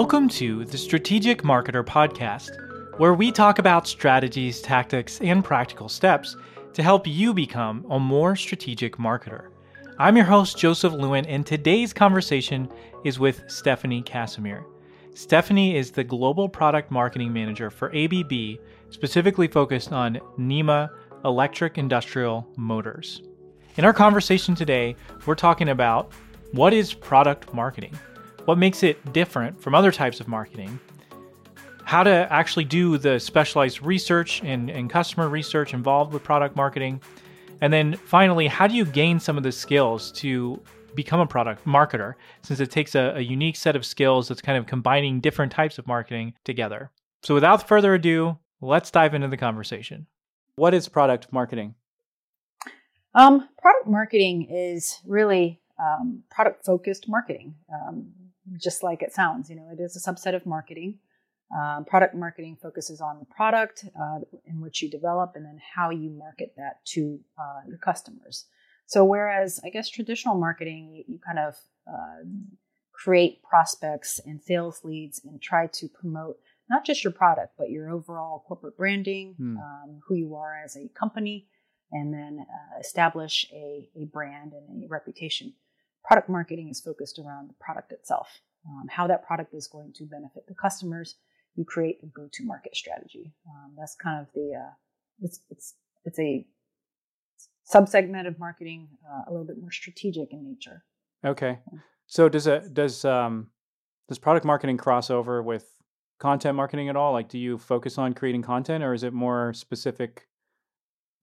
[0.00, 2.50] Welcome to the Strategic Marketer Podcast,
[3.00, 6.36] where we talk about strategies, tactics, and practical steps
[6.74, 9.48] to help you become a more strategic marketer.
[9.98, 12.70] I'm your host, Joseph Lewin, and today's conversation
[13.04, 14.64] is with Stefanie Casimir.
[15.14, 18.60] Stefanie is the Global Product Marketing Manager for ABB,
[18.90, 20.90] specifically focused on NEMA
[21.24, 23.22] electric industrial motors.
[23.76, 24.94] In our conversation today,
[25.26, 26.12] we're talking about
[26.52, 27.98] what is product marketing?
[28.48, 30.80] What makes it different from other types of marketing?
[31.84, 37.02] How to actually do the specialized research and, and customer research involved with product marketing.
[37.60, 40.62] And then finally, how do you gain some of the skills to
[40.94, 44.56] become a product marketer since it takes a, a, unique set of skills that's kind
[44.56, 46.90] of combining different types of marketing together.
[47.22, 50.06] So, without further ado, let's dive into the conversation.
[50.56, 51.74] What is product marketing?
[53.14, 58.08] Um, product marketing is really um, product focused marketing, um,
[58.56, 59.50] just like it sounds.
[59.50, 60.98] You know, it is a subset of marketing.
[61.56, 65.88] Um, product marketing focuses on the product uh, in which you develop and then how
[65.88, 68.44] you market that to uh, your customers.
[68.86, 71.54] So, whereas I guess traditional marketing, you, you kind of
[71.86, 72.24] uh,
[72.92, 76.36] create prospects and sales leads and try to promote
[76.68, 79.56] not just your product, but your overall corporate branding, hmm.
[79.56, 81.46] um, who you are as a company,
[81.92, 85.54] and then uh, establish a, a brand and a reputation.
[86.08, 90.04] Product marketing is focused around the product itself, um, how that product is going to
[90.04, 91.16] benefit the customers.
[91.54, 93.34] You create a go-to-market strategy.
[93.46, 94.72] Um, that's kind of the uh,
[95.20, 95.74] it's it's
[96.06, 96.46] it's a
[97.70, 100.82] subsegment of marketing, uh, a little bit more strategic in nature.
[101.26, 101.58] Okay,
[102.06, 103.48] so does it does um,
[104.08, 105.66] does product marketing cross over with
[106.18, 107.12] content marketing at all?
[107.12, 110.26] Like, do you focus on creating content, or is it more specific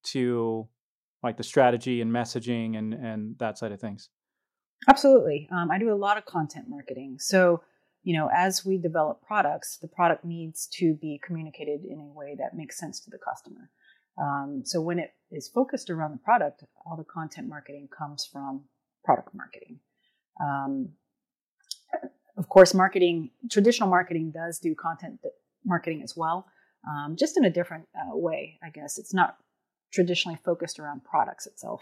[0.03, 0.67] to
[1.23, 4.11] like the strategy and messaging and and that side of things?
[4.87, 5.49] Absolutely.
[5.51, 7.17] Um, I do a lot of content marketing.
[7.19, 7.61] So,
[8.03, 12.35] you know, as we develop products, the product needs to be communicated in a way
[12.37, 13.69] that makes sense to the customer.
[14.17, 18.65] Um, so, when it is focused around the product, all the content marketing comes from
[19.03, 19.79] product marketing.
[20.39, 20.89] Um,
[22.37, 25.19] of course, marketing, traditional marketing does do content
[25.63, 26.47] marketing as well,
[26.87, 28.97] um, just in a different uh, way, I guess.
[28.97, 29.37] It's not
[29.91, 31.81] traditionally focused around products itself.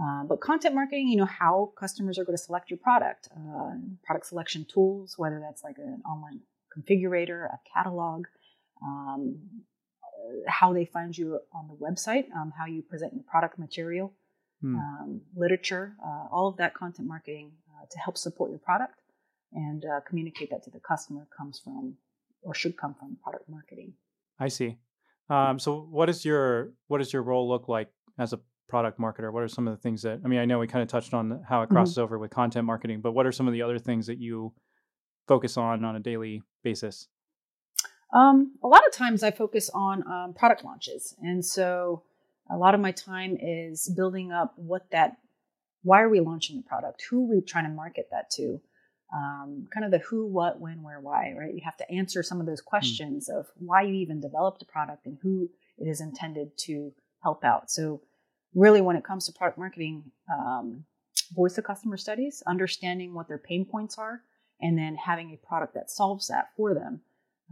[0.00, 3.72] Uh, but content marketing, you know, how customers are going to select your product, uh,
[4.04, 6.40] product selection tools, whether that's like an online
[6.76, 8.26] configurator, a catalog,
[8.82, 9.38] um,
[10.46, 14.12] how they find you on the website, um, how you present your product material,
[14.60, 14.76] hmm.
[14.76, 19.00] um, literature, uh, all of that content marketing uh, to help support your product
[19.52, 21.94] and uh, communicate that to the customer comes from
[22.42, 23.92] or should come from product marketing.
[24.38, 24.76] I see.
[25.30, 29.32] Um, so, what does your what does your role look like as a product marketer?
[29.32, 30.38] What are some of the things that I mean?
[30.38, 31.74] I know we kind of touched on how it mm-hmm.
[31.74, 32.02] crosses mm-hmm.
[32.02, 34.52] over with content marketing, but what are some of the other things that you
[35.26, 37.08] focus on on a daily basis?
[38.14, 42.02] Um, a lot of times, I focus on um, product launches, and so
[42.50, 45.16] a lot of my time is building up what that.
[45.82, 47.04] Why are we launching the product?
[47.08, 48.60] Who are we trying to market that to?
[49.14, 51.54] um, kind of the who, what, when, where, why, right?
[51.54, 52.68] You have to answer some of those hmm.
[52.68, 53.38] questions mm.
[53.38, 56.92] of why you even developed a product and who it is intended to
[57.22, 57.70] help out.
[57.70, 58.02] So,
[58.58, 60.84] really, when it comes to product marketing, um,
[61.34, 64.22] voice of customer studies, understanding what their pain points are,
[64.60, 67.00] and then having a product that solves that for them,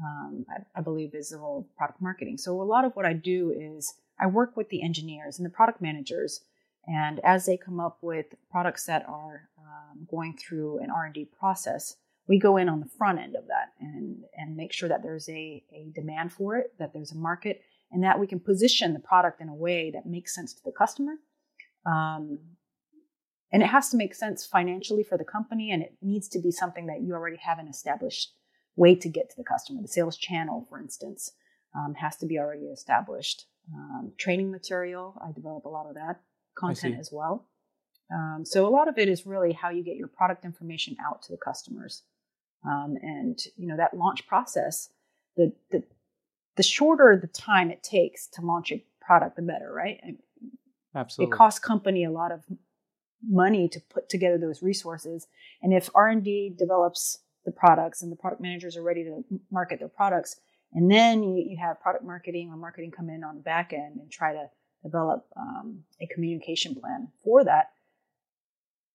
[0.03, 2.39] um, I, I believe is the role of product marketing.
[2.39, 5.50] So, a lot of what I do is I work with the engineers and the
[5.50, 6.41] product managers
[6.87, 11.97] and as they come up with products that are um, going through an R&D process,
[12.28, 15.28] we go in on the front end of that and, and make sure that there's
[15.28, 17.61] a, a demand for it, that there's a market,
[17.91, 20.73] and that we can position the product in a way that makes sense to the
[20.73, 21.15] customer.
[21.85, 22.39] Um,
[23.53, 26.51] and it has to make sense financially for the company, and it needs to be
[26.51, 28.33] something that you already have an established
[28.75, 29.81] way to get to the customer.
[29.81, 31.33] The sales channel, for instance,
[31.75, 33.47] um, has to be already established.
[33.75, 36.21] Um, training material, I develop a lot of that
[36.56, 37.47] content as well.
[38.12, 41.23] Um, so a lot of it is really how you get your product information out
[41.23, 42.03] to the customers,
[42.65, 44.91] um, and you know that launch process.
[45.37, 45.82] The, the
[46.56, 50.00] the shorter the time it takes to launch a product, the better, right?
[50.94, 51.32] Absolutely.
[51.32, 52.44] It costs company a lot of
[53.26, 55.26] money to put together those resources,
[55.62, 59.25] and if R and D develops the products and the product managers are ready to
[59.50, 60.37] market their products,
[60.73, 63.99] and then you, you have product marketing or marketing come in on the back end
[64.00, 64.47] and try to
[64.82, 67.70] develop um, a communication plan for that,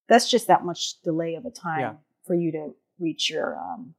[0.07, 1.93] that's just that much delay of a time yeah.
[2.25, 3.93] for you to reach your um,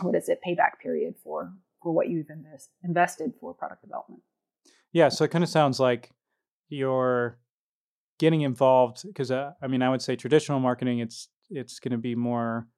[0.00, 4.22] what is it payback period for for what you've invest, invested for product development.
[4.92, 6.10] Yeah, so it kind of sounds like
[6.68, 7.38] you're
[8.18, 11.98] getting involved because uh, I mean I would say traditional marketing it's it's going to
[11.98, 12.68] be more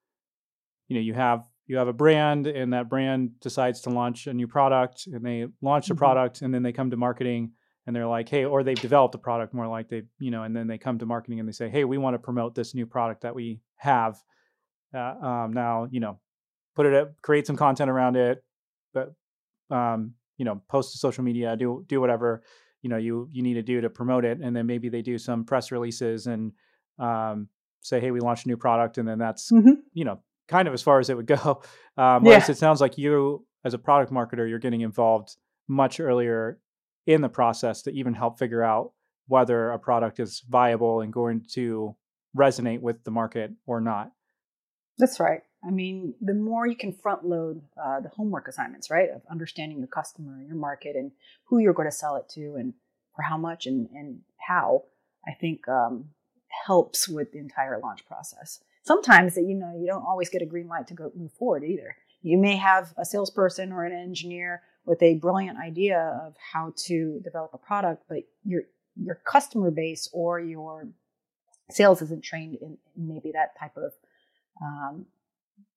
[0.89, 4.33] you know you have you have a brand and that brand decides to launch a
[4.33, 5.99] new product and they launch the mm-hmm.
[5.99, 7.53] product and then they come to marketing
[7.87, 10.55] and they're like hey or they've developed a product more like they you know and
[10.55, 12.87] then they come to marketing and they say hey we want to promote this new
[12.87, 14.17] product that we have
[14.95, 16.21] uh, um, now you know
[16.77, 18.45] put it up create some content around it
[18.93, 19.15] but
[19.75, 22.43] um, you know post to social media do do whatever
[22.83, 25.19] you know you you need to do to promote it and then maybe they do
[25.19, 26.53] some press releases and
[26.99, 27.49] um,
[27.81, 29.75] say hey we launched a new product and then that's mm-hmm.
[29.93, 31.63] you know kind of as far as it would go
[31.97, 32.53] um, whereas yeah.
[32.53, 35.37] it sounds like you as a product marketer you're getting involved
[35.69, 36.59] much earlier
[37.07, 38.93] in the process to even help figure out
[39.29, 41.97] whether a product is viable and going to
[42.37, 44.11] resonate with the market or not
[44.99, 49.11] that's right I mean, the more you can front load uh, the homework assignments, right,
[49.11, 51.13] of understanding your customer, and your market, and
[51.45, 52.75] who you're going to sell it to, and
[53.15, 54.85] for how much and, and how,
[55.27, 56.07] I think um,
[56.67, 58.61] helps with the entire launch process.
[58.85, 61.63] Sometimes that you know you don't always get a green light to go move forward
[61.63, 61.97] either.
[62.23, 67.21] You may have a salesperson or an engineer with a brilliant idea of how to
[67.23, 68.63] develop a product, but your
[69.01, 70.89] your customer base or your
[71.71, 73.93] sales isn't trained in maybe that type of
[74.61, 75.07] um,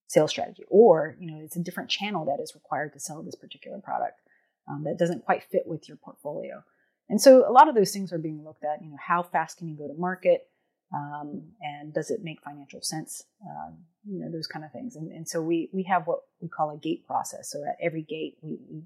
[0.08, 3.34] sales strategy or you know it's a different channel that is required to sell this
[3.34, 4.20] particular product
[4.68, 6.62] um, that doesn't quite fit with your portfolio.
[7.08, 9.58] And so a lot of those things are being looked at you know how fast
[9.58, 10.48] can you go to market
[10.94, 14.96] um, and does it make financial sense um, you know those kind of things.
[14.96, 17.50] And, and so we we have what we call a gate process.
[17.50, 18.82] So at every gate we, we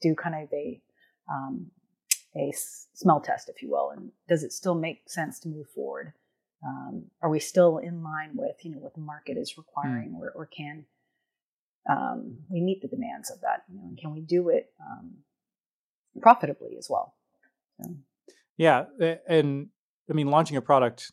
[0.00, 0.80] do kind of a
[1.30, 1.70] um,
[2.36, 2.52] a
[2.94, 6.12] smell test if you will and does it still make sense to move forward
[6.64, 9.60] um, are we still in line with you know what the market is hmm.
[9.60, 10.84] requiring, or, or can
[11.88, 13.62] um, we meet the demands of that?
[13.68, 15.18] You know, and can we do it um,
[16.20, 17.14] profitably as well?
[17.80, 17.94] So.
[18.56, 18.84] Yeah,
[19.28, 19.68] and
[20.10, 21.12] I mean, launching a product,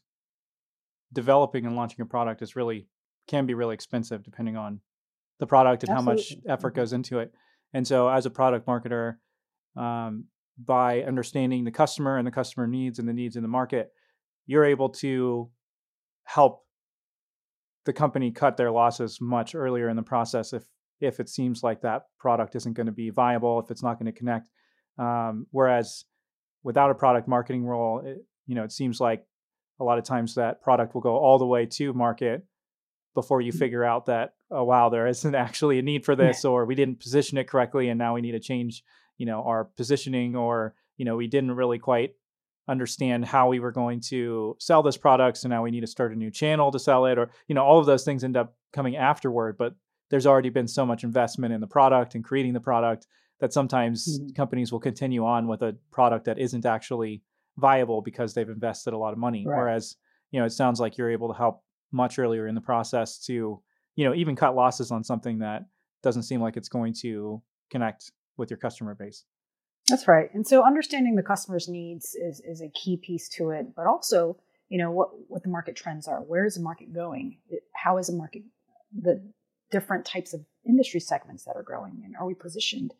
[1.13, 2.87] developing and launching a product is really
[3.27, 4.81] can be really expensive depending on
[5.39, 6.11] the product and Absolutely.
[6.11, 6.81] how much effort mm-hmm.
[6.81, 7.31] goes into it.
[7.73, 9.17] And so, as a product marketer,
[9.75, 10.25] um,
[10.57, 13.91] by understanding the customer and the customer needs and the needs in the market,
[14.45, 15.49] you're able to
[16.23, 16.65] help
[17.85, 20.63] the company cut their losses much earlier in the process if
[21.01, 24.11] if it seems like that product isn't going to be viable if it's not going
[24.11, 24.49] to connect
[24.97, 26.05] um, whereas
[26.63, 29.25] without a product marketing role it, you know it seems like
[29.79, 32.45] a lot of times that product will go all the way to market
[33.13, 33.59] before you mm.
[33.59, 36.99] figure out that oh wow there isn't actually a need for this or we didn't
[36.99, 38.83] position it correctly and now we need to change
[39.17, 42.13] you know our positioning or you know we didn't really quite
[42.67, 46.11] understand how we were going to sell this product so now we need to start
[46.11, 48.55] a new channel to sell it or you know all of those things end up
[48.73, 49.75] coming afterward but
[50.09, 53.07] there's already been so much investment in the product and creating the product
[53.39, 54.33] that sometimes mm-hmm.
[54.33, 57.21] companies will continue on with a product that isn't actually
[57.57, 59.55] viable because they've invested a lot of money right.
[59.55, 59.95] whereas
[60.31, 63.61] you know it sounds like you're able to help much earlier in the process to
[63.95, 65.65] you know even cut losses on something that
[66.01, 69.23] doesn't seem like it's going to connect with your customer base
[69.87, 70.33] that's right.
[70.33, 74.37] And so understanding the customer's needs is, is a key piece to it, but also,
[74.69, 76.21] you know, what, what the market trends are.
[76.21, 77.37] Where is the market going?
[77.73, 78.43] How is the market,
[78.99, 79.21] the
[79.71, 82.93] different types of industry segments that are growing and are we positioned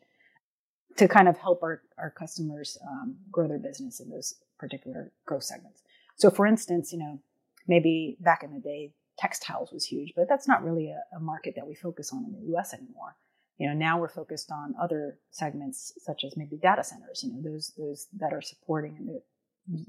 [0.96, 5.42] to kind of help our, our customers um, grow their business in those particular growth
[5.42, 5.82] segments?
[6.14, 7.18] So for instance, you know,
[7.66, 11.54] maybe back in the day, textiles was huge, but that's not really a, a market
[11.56, 13.16] that we focus on in the US anymore
[13.58, 17.42] you know now we're focused on other segments such as maybe data centers you know
[17.42, 19.08] those those that are supporting and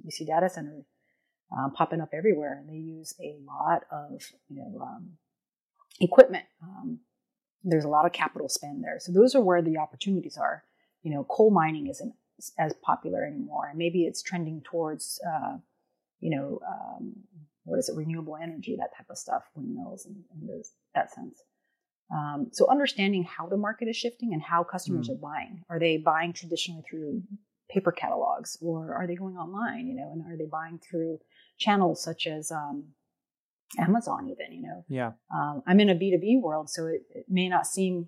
[0.04, 0.86] you see data centers
[1.56, 5.12] um, popping up everywhere and they use a lot of you know um,
[6.00, 6.46] equipment.
[6.62, 7.00] Um,
[7.64, 8.98] there's a lot of capital spend there.
[9.00, 10.64] So those are where the opportunities are.
[11.04, 12.14] You know coal mining isn't
[12.60, 15.58] as popular anymore and maybe it's trending towards uh,
[16.20, 17.14] you know um,
[17.64, 21.42] what is it renewable energy that type of stuff windmills and those that sense
[22.14, 25.14] um, so understanding how the market is shifting and how customers mm.
[25.14, 25.64] are buying.
[25.70, 27.24] Are they buying traditionally through
[27.70, 31.20] paper catalogs or are they going online, you know, and are they buying through
[31.58, 32.86] channels such as um,
[33.78, 34.86] Amazon even, you know?
[34.88, 35.12] Yeah.
[35.36, 38.08] Um, I'm in a B2B world, so it, it may not seem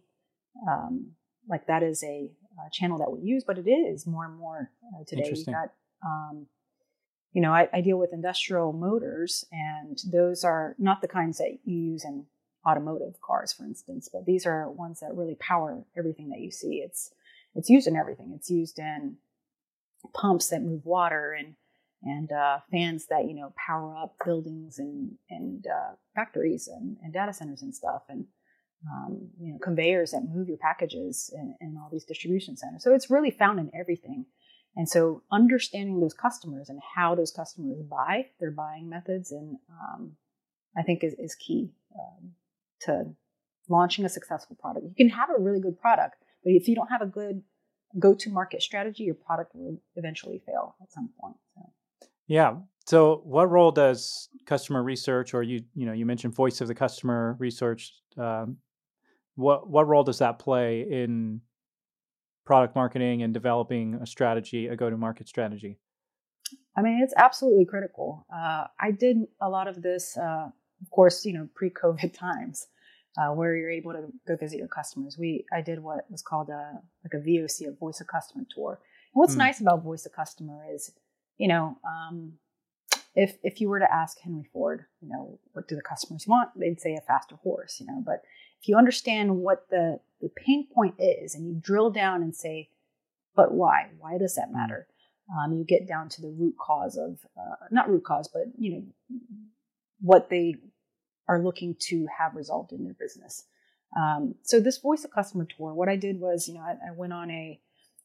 [0.67, 1.11] um,
[1.49, 4.71] like that is a, a, channel that we use, but it is more and more
[4.93, 5.23] uh, today.
[5.23, 5.53] Interesting.
[5.53, 5.71] Got,
[6.05, 6.47] um,
[7.33, 11.57] you know, I, I deal with industrial motors and those are not the kinds that
[11.63, 12.25] you use in
[12.67, 16.81] automotive cars, for instance, but these are ones that really power everything that you see.
[16.85, 17.11] It's
[17.55, 18.33] it's used in everything.
[18.35, 19.17] It's used in
[20.13, 21.55] pumps that move water and
[22.01, 27.13] and uh, fans that you know power up buildings and and uh, factories and, and,
[27.13, 28.25] data centers and stuff, and
[28.89, 32.83] um, you know conveyors that move your packages in, in, all these distribution centers.
[32.83, 34.25] So it's really found in everything.
[34.75, 40.11] And so understanding those customers and how those customers buy, their buying methods, and um,
[40.77, 41.73] I think is, is key.
[41.99, 42.31] Um,
[42.81, 43.05] to
[43.69, 44.85] launching a successful product.
[44.85, 47.41] You can have a really good product, but if you don't have a good
[47.97, 51.35] go to market strategy, your product will eventually fail at some point.
[51.55, 51.61] So.
[52.27, 52.55] Yeah.
[52.85, 56.75] So, what role does customer research, or you you know you mentioned voice of the
[56.75, 57.93] customer research?
[58.17, 58.57] Um,
[59.35, 61.41] what what role does that play in
[62.45, 65.77] product marketing and developing a strategy, a go to market strategy?
[66.75, 68.25] I mean, it's absolutely critical.
[68.33, 70.49] Uh, I did a lot of this, uh,
[70.81, 72.67] of course, you know, pre COVID times
[73.17, 75.17] uh, where you're able to go visit your customers.
[75.17, 78.79] We I did what was called a like a VOC, a voice of customer tour.
[79.13, 79.39] And what's mm.
[79.39, 80.91] nice about voice of customer is,
[81.37, 82.33] you know, um,
[83.15, 86.49] if if you were to ask Henry Ford, you know, what do the customers want?
[86.55, 88.01] They'd say a faster horse, you know.
[88.05, 88.21] But
[88.61, 92.69] if you understand what the the pain point is, and you drill down and say,
[93.35, 93.89] but why?
[93.97, 94.87] Why does that matter?
[95.31, 98.71] Um, you get down to the root cause of uh, not root cause, but you
[98.71, 98.83] know
[100.01, 100.55] what they
[101.27, 103.45] are looking to have resolved in their business.
[103.97, 106.91] Um, so this voice of customer tour, what I did was, you know, I, I,
[106.95, 107.59] went on a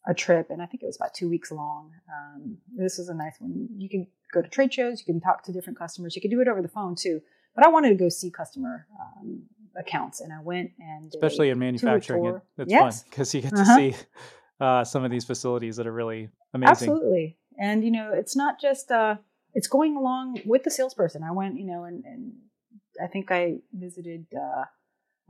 [0.07, 1.91] a trip, and I think it was about two weeks long.
[2.13, 3.69] Um, this was a nice one.
[3.77, 6.41] You can go to trade shows, you can talk to different customers, you can do
[6.41, 7.21] it over the phone too.
[7.55, 9.43] But I wanted to go see customer um,
[9.77, 13.03] accounts, and I went and especially in manufacturing, it, it's yes.
[13.03, 13.77] fun because you get to uh-huh.
[13.77, 13.95] see
[14.61, 16.71] uh, some of these facilities that are really amazing.
[16.71, 19.17] Absolutely, and you know, it's not just uh,
[19.55, 21.23] it's going along with the salesperson.
[21.23, 22.33] I went, you know, and, and
[23.03, 24.65] I think I visited uh,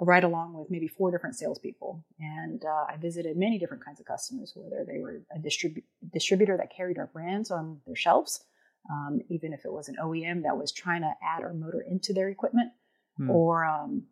[0.00, 4.00] a ride along with maybe four different salespeople, and uh, I visited many different kinds
[4.00, 8.44] of customers, whether they were a distribu- distributor that carried our brands on their shelves,
[8.90, 12.12] um, even if it was an OEM that was trying to add our motor into
[12.12, 12.72] their equipment,
[13.18, 13.30] hmm.
[13.30, 14.04] or um,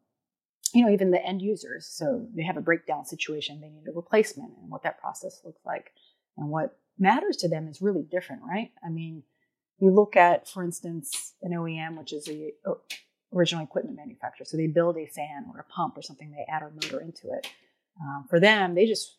[0.75, 1.87] you know even the end users.
[1.87, 5.63] So they have a breakdown situation, they need a replacement, and what that process looks
[5.65, 5.91] like,
[6.37, 8.71] and what matters to them is really different, right?
[8.85, 9.25] I mean,
[9.79, 12.53] you look at, for instance, an OEM, which is a
[13.35, 14.45] original equipment manufacturer.
[14.45, 17.29] So they build a fan or a pump or something, they add a motor into
[17.33, 17.49] it.
[18.01, 19.17] Um, for them, they just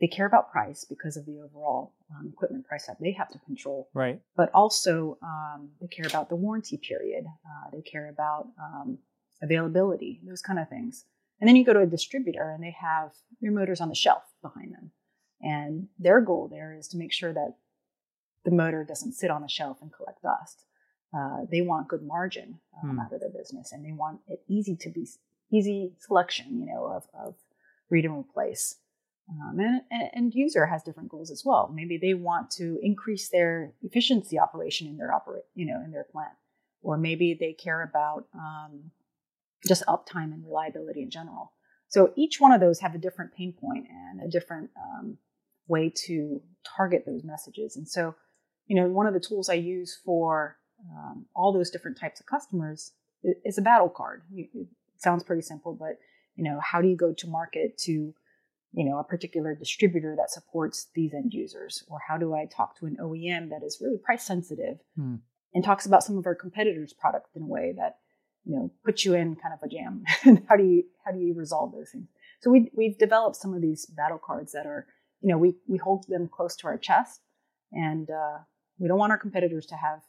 [0.00, 3.38] they care about price because of the overall um, equipment price that they have to
[3.40, 3.90] control.
[3.92, 4.20] Right.
[4.34, 7.24] But also um, they care about the warranty period.
[7.26, 8.98] Uh, they care about um,
[9.42, 11.04] availability, those kind of things.
[11.40, 14.22] And then you go to a distributor and they have your motors on the shelf
[14.42, 14.90] behind them.
[15.42, 17.56] And their goal there is to make sure that
[18.44, 20.64] the motor doesn't sit on the shelf and collect dust.
[21.16, 23.00] Uh, they want good margin um, hmm.
[23.00, 25.06] out of their business, and they want it easy to be
[25.52, 27.34] easy selection, you know, of, of
[27.90, 28.76] read and replace.
[29.28, 31.70] Um, and an end user has different goals as well.
[31.72, 36.04] Maybe they want to increase their efficiency operation in their operate, you know, in their
[36.04, 36.32] plant,
[36.82, 38.90] or maybe they care about um,
[39.66, 41.52] just uptime and reliability in general.
[41.88, 45.18] So each one of those have a different pain point and a different um,
[45.66, 47.76] way to target those messages.
[47.76, 48.14] And so,
[48.70, 50.56] you know, one of the tools I use for
[50.96, 52.92] um, all those different types of customers
[53.44, 54.22] is a battle card.
[54.32, 55.98] It sounds pretty simple, but
[56.36, 58.14] you know, how do you go to market to
[58.72, 62.78] you know a particular distributor that supports these end users, or how do I talk
[62.78, 65.16] to an OEM that is really price sensitive hmm.
[65.52, 67.96] and talks about some of our competitors' products in a way that
[68.44, 70.04] you know puts you in kind of a jam?
[70.24, 72.06] and how do you how do you resolve those things?
[72.40, 74.86] So we we've developed some of these battle cards that are
[75.20, 77.20] you know we we hold them close to our chest,
[77.72, 78.38] and uh,
[78.80, 80.00] we don't want our competitors to have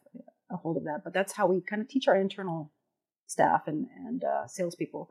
[0.49, 1.01] a hold of that.
[1.03, 2.71] But that's how we kind of teach our internal
[3.27, 5.09] staff and and uh, salespeople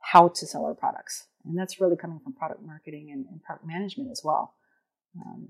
[0.00, 3.66] how to sell our products, and that's really coming from product marketing and, and product
[3.66, 4.54] management as well.
[5.16, 5.48] Um,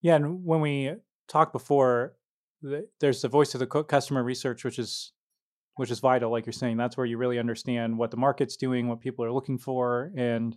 [0.00, 0.94] yeah, and when we
[1.28, 2.14] talked before,
[3.00, 5.12] there's the voice of the customer research, which is
[5.76, 6.30] which is vital.
[6.30, 9.32] Like you're saying, that's where you really understand what the market's doing, what people are
[9.32, 10.56] looking for, and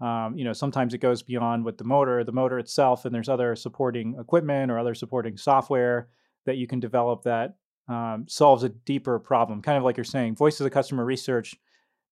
[0.00, 3.28] um, you know sometimes it goes beyond with the motor, the motor itself, and there's
[3.28, 6.08] other supporting equipment or other supporting software
[6.46, 7.54] that you can develop that
[7.88, 9.60] um, solves a deeper problem.
[9.62, 11.54] Kind of like you're saying, voice of the customer research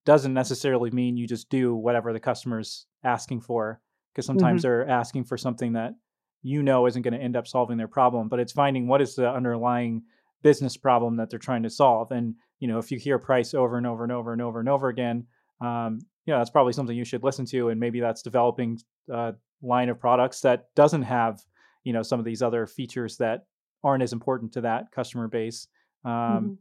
[0.04, 3.80] doesn't necessarily mean you just do whatever the customer's asking for,
[4.12, 4.68] because sometimes mm-hmm.
[4.68, 5.94] they're asking for something that
[6.42, 8.28] you know isn't going to end up solving their problem.
[8.28, 10.02] But it's finding what is the underlying
[10.42, 12.10] business problem that they're trying to solve.
[12.10, 14.68] And you know, if you hear price over and over and over and over and
[14.68, 15.26] over again,
[15.60, 17.70] um, you know, that's probably something you should listen to.
[17.70, 18.78] And maybe that's developing
[19.10, 19.32] a
[19.62, 21.40] line of products that doesn't have
[21.84, 23.46] you know some of these other features that
[23.82, 25.68] aren't as important to that customer base.
[26.04, 26.52] Um, mm-hmm.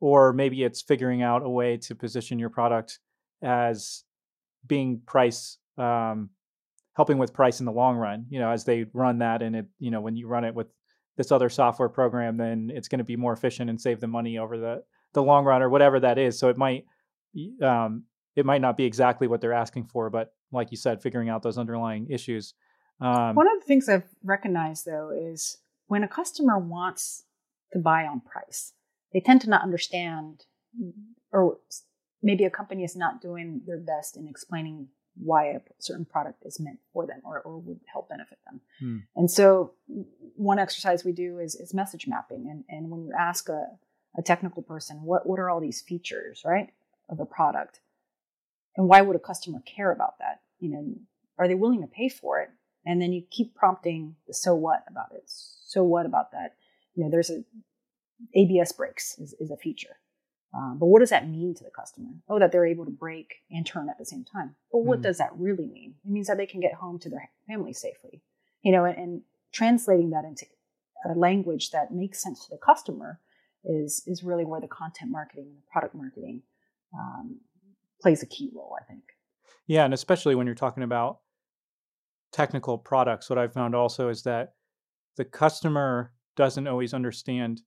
[0.00, 3.00] Or maybe it's figuring out a way to position your product
[3.42, 4.04] as
[4.66, 6.30] being price, um,
[6.94, 8.24] helping with price in the long run.
[8.30, 10.68] You know, as they run that, and it, you know, when you run it with
[11.18, 14.38] this other software program, then it's going to be more efficient and save the money
[14.38, 16.38] over the the long run, or whatever that is.
[16.38, 16.86] So it might,
[17.60, 18.04] um,
[18.36, 21.42] it might not be exactly what they're asking for, but like you said, figuring out
[21.42, 22.54] those underlying issues.
[23.00, 27.24] Um, One of the things I've recognized though is when a customer wants
[27.72, 28.72] to buy on price,
[29.12, 30.44] they tend to not understand
[31.32, 31.58] or
[32.22, 36.58] maybe a company is not doing their best in explaining why a certain product is
[36.58, 38.60] meant for them or, or would help benefit them.
[38.80, 38.98] Hmm.
[39.16, 39.72] And so
[40.36, 42.48] one exercise we do is, is message mapping.
[42.50, 43.66] And, and when you ask a,
[44.16, 46.70] a technical person, what, what are all these features, right,
[47.10, 47.80] of a product?
[48.76, 50.40] And why would a customer care about that?
[50.60, 50.94] You know,
[51.38, 52.50] are they willing to pay for it?
[52.84, 55.24] And then you keep prompting the so what about it.
[55.26, 56.56] So what about that?
[56.94, 57.44] You know, there's a
[58.34, 59.96] ABS brakes is, is a feature.
[60.54, 62.08] Um, but what does that mean to the customer?
[62.28, 64.54] Oh, that they're able to brake and turn at the same time.
[64.70, 65.02] But what mm.
[65.02, 65.94] does that really mean?
[66.04, 68.22] It means that they can get home to their family safely.
[68.62, 70.46] You know, and, and translating that into
[71.04, 73.20] a language that makes sense to the customer
[73.64, 76.42] is is really where the content marketing and the product marketing
[76.94, 77.38] um,
[78.02, 78.76] plays a key role.
[78.80, 79.02] I think.
[79.66, 81.18] Yeah, and especially when you're talking about
[82.32, 84.54] technical products, what I've found also is that
[85.16, 87.62] the customer doesn't always understand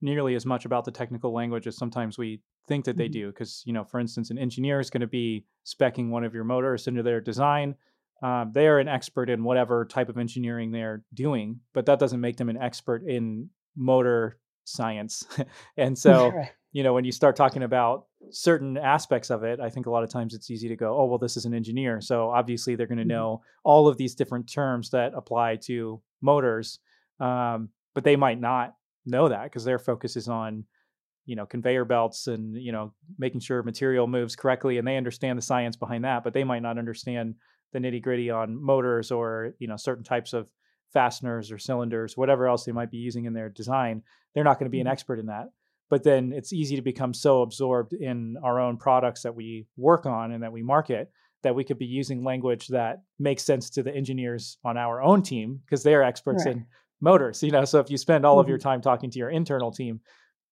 [0.00, 3.12] nearly as much about the technical language as sometimes we think that they mm-hmm.
[3.12, 3.26] do.
[3.28, 6.44] Because, you know, for instance, an engineer is going to be specking one of your
[6.44, 7.74] motors into their design.
[8.22, 12.20] Uh, they are an expert in whatever type of engineering they're doing, but that doesn't
[12.20, 15.24] make them an expert in motor science.
[15.76, 16.32] and so,
[16.72, 20.04] you know, when you start talking about certain aspects of it, I think a lot
[20.04, 22.00] of times it's easy to go, oh, well, this is an engineer.
[22.00, 23.10] So obviously they're going to mm-hmm.
[23.10, 26.80] know all of these different terms that apply to motors,
[27.20, 28.74] um, but they might not
[29.06, 30.64] know that because their focus is on
[31.28, 35.38] you know conveyor belts and you know making sure material moves correctly and they understand
[35.38, 37.34] the science behind that but they might not understand
[37.72, 40.48] the nitty gritty on motors or you know certain types of
[40.92, 44.02] fasteners or cylinders whatever else they might be using in their design
[44.34, 44.92] they're not going to be an mm-hmm.
[44.92, 45.48] expert in that
[45.90, 50.06] but then it's easy to become so absorbed in our own products that we work
[50.06, 51.10] on and that we market
[51.42, 55.22] that we could be using language that makes sense to the engineers on our own
[55.22, 56.56] team because they're experts right.
[56.56, 56.66] in
[57.00, 58.40] motors you know so if you spend all mm-hmm.
[58.40, 58.68] of your mm-hmm.
[58.68, 60.00] time talking to your internal team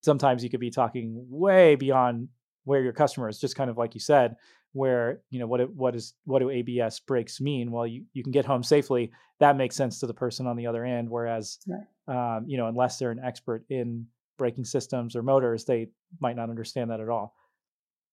[0.03, 2.29] sometimes you could be talking way beyond
[2.65, 4.37] where your customer is just kind of like you said
[4.73, 8.23] where you know what it, what is what do abs brakes mean well you, you
[8.23, 11.59] can get home safely that makes sense to the person on the other end whereas
[11.67, 12.37] right.
[12.37, 15.89] um, you know unless they're an expert in braking systems or motors they
[16.21, 17.35] might not understand that at all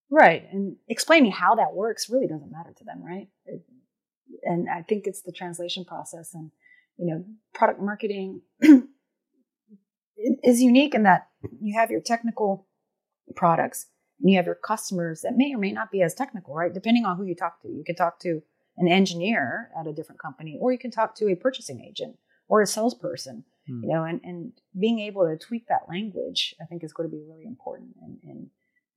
[0.10, 3.62] right and explaining how that works really doesn't matter to them right it,
[4.44, 6.52] and i think it's the translation process and
[6.98, 8.42] you know, product marketing
[10.44, 11.28] is unique in that
[11.62, 12.68] you have your technical
[13.36, 13.88] products
[14.22, 16.74] and you have your customers that may or may not be as technical, right?
[16.74, 17.68] Depending on who you talk to.
[17.68, 18.42] You can talk to
[18.78, 22.62] an engineer at a different company, or you can talk to a purchasing agent or
[22.62, 23.84] a salesperson, hmm.
[23.84, 27.16] you know, and, and being able to tweak that language, I think is going to
[27.16, 28.50] be really important in, in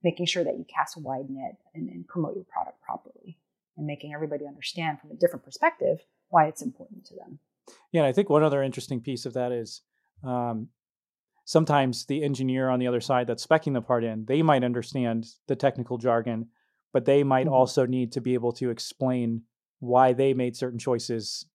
[0.03, 3.39] making sure that you cast a wide net and, and promote your product properly
[3.77, 5.99] and making everybody understand from a different perspective
[6.29, 7.39] why it's important to them.
[7.91, 9.81] Yeah, and I think one other interesting piece of that is
[10.23, 10.69] um,
[11.45, 15.25] sometimes the engineer on the other side that's specking the part in, they might understand
[15.47, 16.47] the technical jargon,
[16.93, 17.53] but they might mm-hmm.
[17.53, 19.43] also need to be able to explain
[19.79, 21.45] why they made certain choices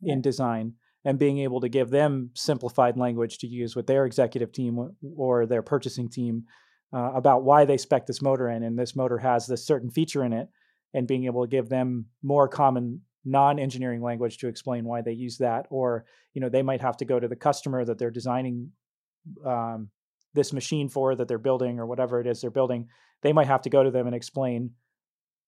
[0.00, 0.14] yeah.
[0.14, 4.52] in design and being able to give them simplified language to use with their executive
[4.52, 6.44] team or their purchasing team
[6.92, 10.24] uh, about why they spec this motor in and this motor has this certain feature
[10.24, 10.48] in it
[10.92, 15.38] and being able to give them more common non-engineering language to explain why they use
[15.38, 18.70] that or you know they might have to go to the customer that they're designing
[19.44, 19.88] um,
[20.34, 22.88] this machine for that they're building or whatever it is they're building
[23.22, 24.70] they might have to go to them and explain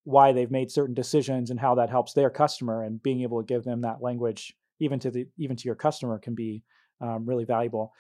[0.05, 3.47] why they've made certain decisions and how that helps their customer and being able to
[3.47, 6.63] give them that language even to the even to your customer can be
[7.01, 7.93] um, really valuable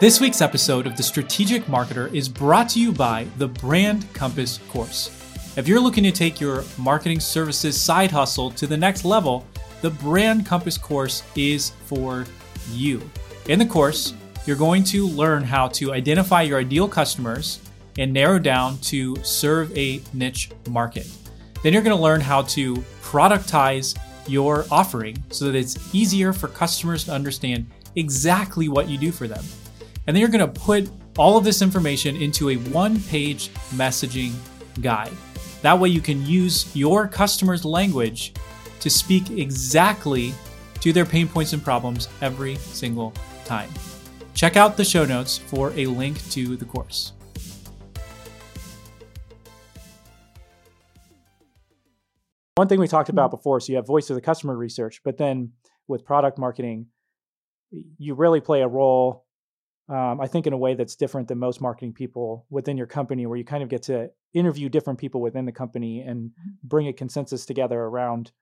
[0.00, 4.58] This week's episode of The Strategic Marketer is brought to you by the Brand Compass
[4.68, 5.10] course.
[5.56, 9.44] If you're looking to take your marketing services side hustle to the next level,
[9.80, 12.26] the Brand Compass course is for
[12.70, 13.02] you.
[13.48, 14.14] In the course,
[14.46, 17.58] you're going to learn how to identify your ideal customers
[17.98, 21.08] and narrow down to serve a niche market.
[21.62, 26.48] Then you're going to learn how to productize your offering so that it's easier for
[26.48, 27.66] customers to understand
[27.96, 29.44] exactly what you do for them.
[30.06, 34.32] And then you're going to put all of this information into a one page messaging
[34.80, 35.12] guide.
[35.62, 38.32] That way, you can use your customer's language
[38.80, 40.32] to speak exactly
[40.80, 43.12] to their pain points and problems every single
[43.44, 43.70] time.
[44.34, 47.12] Check out the show notes for a link to the course.
[52.58, 55.16] One thing we talked about before so you have voice of the customer research, but
[55.16, 55.52] then
[55.86, 56.86] with product marketing,
[57.70, 59.26] you really play a role
[59.88, 63.26] um, I think in a way that's different than most marketing people within your company,
[63.26, 66.50] where you kind of get to interview different people within the company and mm-hmm.
[66.64, 68.32] bring a consensus together around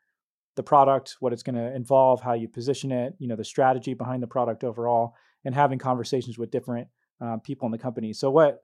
[0.56, 3.94] the product, what it's going to involve, how you position it, you know, the strategy
[3.94, 6.88] behind the product overall, and having conversations with different
[7.20, 8.12] uh, people in the company.
[8.12, 8.62] So what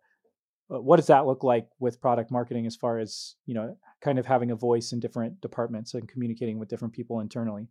[0.69, 4.27] what does that look like with product marketing as far as you know kind of
[4.27, 7.69] having a voice in different departments and communicating with different people internally?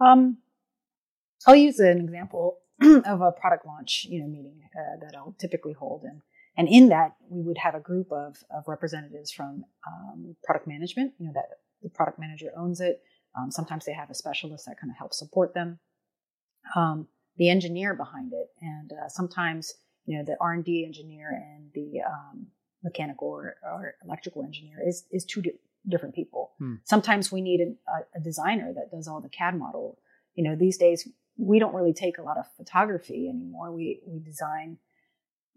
[0.00, 0.38] Um,
[1.46, 5.72] I'll use an example of a product launch, you know, meeting uh, that I'll typically
[5.72, 6.22] hold, and
[6.56, 11.12] and in that we would have a group of of representatives from um, product management.
[11.18, 11.46] You know that
[11.82, 13.02] the product manager owns it.
[13.38, 15.78] Um, sometimes they have a specialist that kind of helps support them.
[16.76, 19.74] Um, the engineer behind it, and uh, sometimes
[20.06, 22.46] you know the R and D engineer and the um,
[22.82, 26.52] mechanical or, or, electrical engineer is is two di- different people.
[26.58, 26.76] Hmm.
[26.84, 29.98] Sometimes we need a, a, designer that does all the CAD model.
[30.34, 33.72] You know, these days we don't really take a lot of photography anymore.
[33.72, 34.78] We we design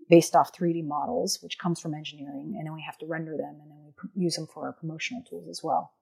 [0.10, 3.58] based off 3D models, which comes from engineering, and then we have to render them,
[3.62, 5.94] and then we pr- use them for our promotional tools as well.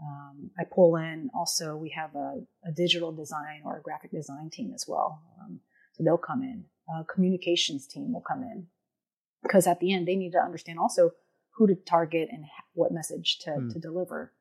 [0.00, 4.50] Um, I pull in also, we have a, a, digital design or a graphic design
[4.50, 5.22] team as well.
[5.40, 5.60] Um,
[5.92, 6.64] so they'll come in.
[6.94, 8.66] A communications team will come in
[9.42, 11.12] because at the end they need to understand also
[11.56, 12.44] who to target and
[12.74, 13.72] what message to, mm.
[13.72, 14.32] to deliver.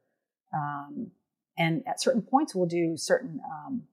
[0.53, 1.11] Um,
[1.57, 3.83] and at certain points, we'll do certain, um,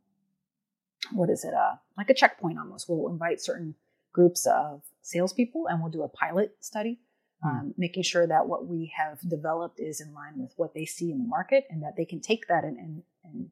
[1.12, 2.88] what is it, uh, like a checkpoint almost.
[2.88, 3.76] We'll invite certain
[4.12, 7.00] groups of salespeople and we'll do a pilot study,
[7.44, 7.48] mm.
[7.48, 11.10] um, making sure that what we have developed is in line with what they see
[11.12, 13.50] in the market and that they can take that and, and, and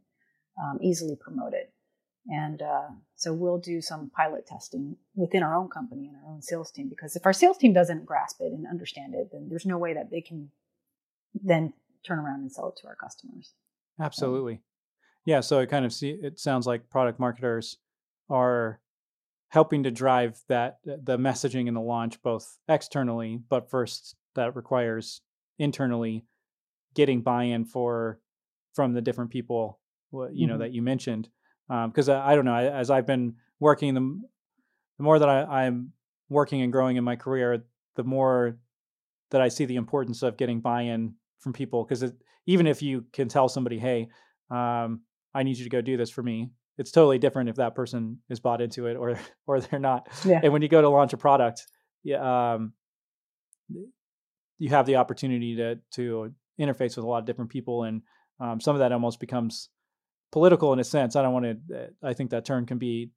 [0.61, 1.73] um, easily promote it.
[2.29, 6.43] And uh, so we'll do some pilot testing within our own company and our own
[6.43, 9.67] sales team because if our sales team doesn't grasp it and understand it, then there's
[9.67, 10.51] no way that they can
[11.35, 11.73] then
[12.07, 13.55] turn around and sell it to our customers.
[13.99, 14.61] Absolutely.
[15.25, 17.79] Yeah, so it kind of see it sounds like product marketers
[18.29, 18.81] are
[19.49, 25.21] helping to drive that the messaging and the launch both externally, but first that requires
[25.59, 26.25] internally
[26.95, 28.21] getting buy-in for
[28.75, 29.79] from the different people
[30.33, 30.63] you know mm-hmm.
[30.63, 31.29] that you mentioned
[31.87, 34.01] because um, I, I, don't know as I've been working the,
[34.99, 35.93] the more that I, I'm
[36.29, 37.63] working and growing in my career,
[37.95, 38.59] the more
[39.31, 42.13] that I see the importance of getting buy-in from people because
[42.47, 44.09] even if you can tell somebody, hey,
[44.51, 45.03] um,
[45.33, 48.19] I need you to go do this for me, it's totally different if that person
[48.29, 50.09] is bought into it or or they're not.
[50.25, 50.41] Yeah.
[50.43, 51.67] And when you go to launch a product,
[52.03, 52.73] yeah, um,
[54.59, 58.03] you have the opportunity to to interface with a lot of different people, and
[58.41, 59.69] um, some of that almost becomes
[60.33, 61.17] political in a sense.
[61.17, 61.77] I don't want to.
[61.77, 63.11] Uh, I think that term can be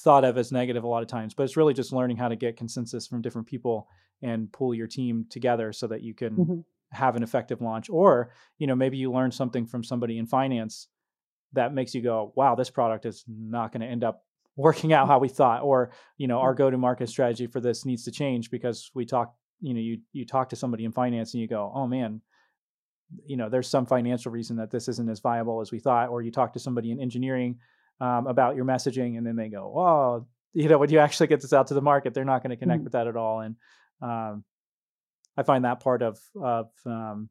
[0.00, 2.36] thought of as negative a lot of times, but it's really just learning how to
[2.36, 3.88] get consensus from different people
[4.22, 6.60] and pull your team together so that you can mm-hmm.
[6.92, 7.88] have an effective launch.
[7.90, 10.88] Or you know maybe you learn something from somebody in finance
[11.52, 14.24] that makes you go, "Wow, this product is not going to end up
[14.56, 16.58] working out how we thought," or you know our mm-hmm.
[16.58, 19.34] go-to-market strategy for this needs to change because we talk.
[19.60, 22.20] You know, you you talk to somebody in finance and you go, "Oh man."
[23.26, 26.22] You know there's some financial reason that this isn't as viable as we thought or
[26.22, 27.58] you talk to somebody in engineering
[28.00, 31.40] um, about your messaging and then they go oh you know when you actually get
[31.40, 32.84] this out to the market they're not going to connect mm-hmm.
[32.84, 33.56] with that at all and
[34.02, 34.44] um,
[35.36, 37.28] i find that part of of um,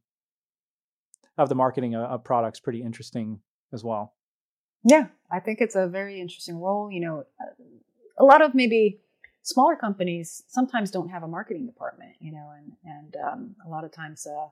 [1.38, 3.40] of the marketing of products pretty interesting
[3.74, 4.14] as well
[4.84, 7.24] yeah i think it's a very interesting role you know
[8.20, 9.00] a lot of maybe
[9.42, 13.84] smaller companies sometimes don't have a marketing department you know and and um, a lot
[13.84, 14.48] of times uh,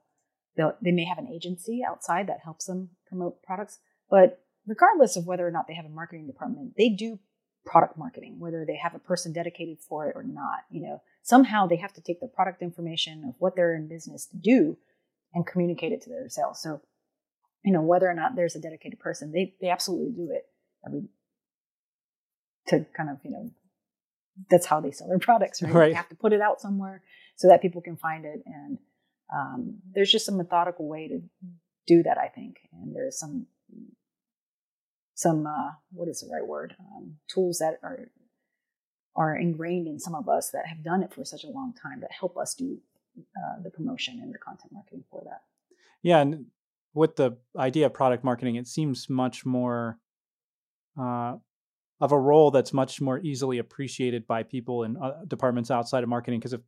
[0.55, 5.25] They'll, they may have an agency outside that helps them promote products, but regardless of
[5.25, 7.19] whether or not they have a marketing department, they do
[7.65, 10.59] product marketing, whether they have a person dedicated for it or not.
[10.69, 14.25] You know, somehow they have to take the product information of what they're in business
[14.27, 14.77] to do
[15.33, 16.61] and communicate it to their sales.
[16.61, 16.81] So,
[17.63, 20.43] you know, whether or not there's a dedicated person, they they absolutely do it.
[20.85, 21.09] I mean,
[22.67, 23.51] to kind of you know,
[24.49, 25.61] that's how they sell their products.
[25.61, 25.73] Right?
[25.73, 25.89] right.
[25.89, 27.03] They have to put it out somewhere
[27.35, 28.77] so that people can find it and
[29.35, 31.21] um, there's just a methodical way to
[31.87, 33.47] do that, I think, and there's some
[35.15, 38.09] some uh, what is the right word um, tools that are
[39.15, 41.99] are ingrained in some of us that have done it for such a long time
[42.01, 42.77] that help us do
[43.19, 45.41] uh, the promotion and the content marketing for that.
[46.01, 46.45] Yeah, and
[46.93, 49.99] with the idea of product marketing, it seems much more
[50.99, 51.35] uh,
[51.99, 56.09] of a role that's much more easily appreciated by people in uh, departments outside of
[56.09, 56.39] marketing.
[56.39, 56.59] Because I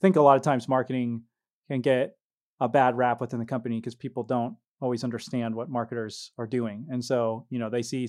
[0.00, 1.22] think a lot of times marketing
[1.68, 2.16] can get
[2.60, 6.86] a bad rap within the company because people don't always understand what marketers are doing.
[6.90, 8.08] And so, you know, they see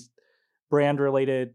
[0.69, 1.53] brand related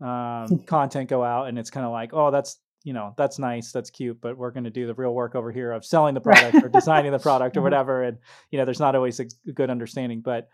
[0.00, 3.72] um, content go out and it's kind of like, oh, that's, you know, that's nice,
[3.72, 6.20] that's cute, but we're going to do the real work over here of selling the
[6.20, 7.64] product or designing the product or mm-hmm.
[7.64, 8.02] whatever.
[8.04, 8.18] And,
[8.50, 10.48] you know, there's not always a good understanding, but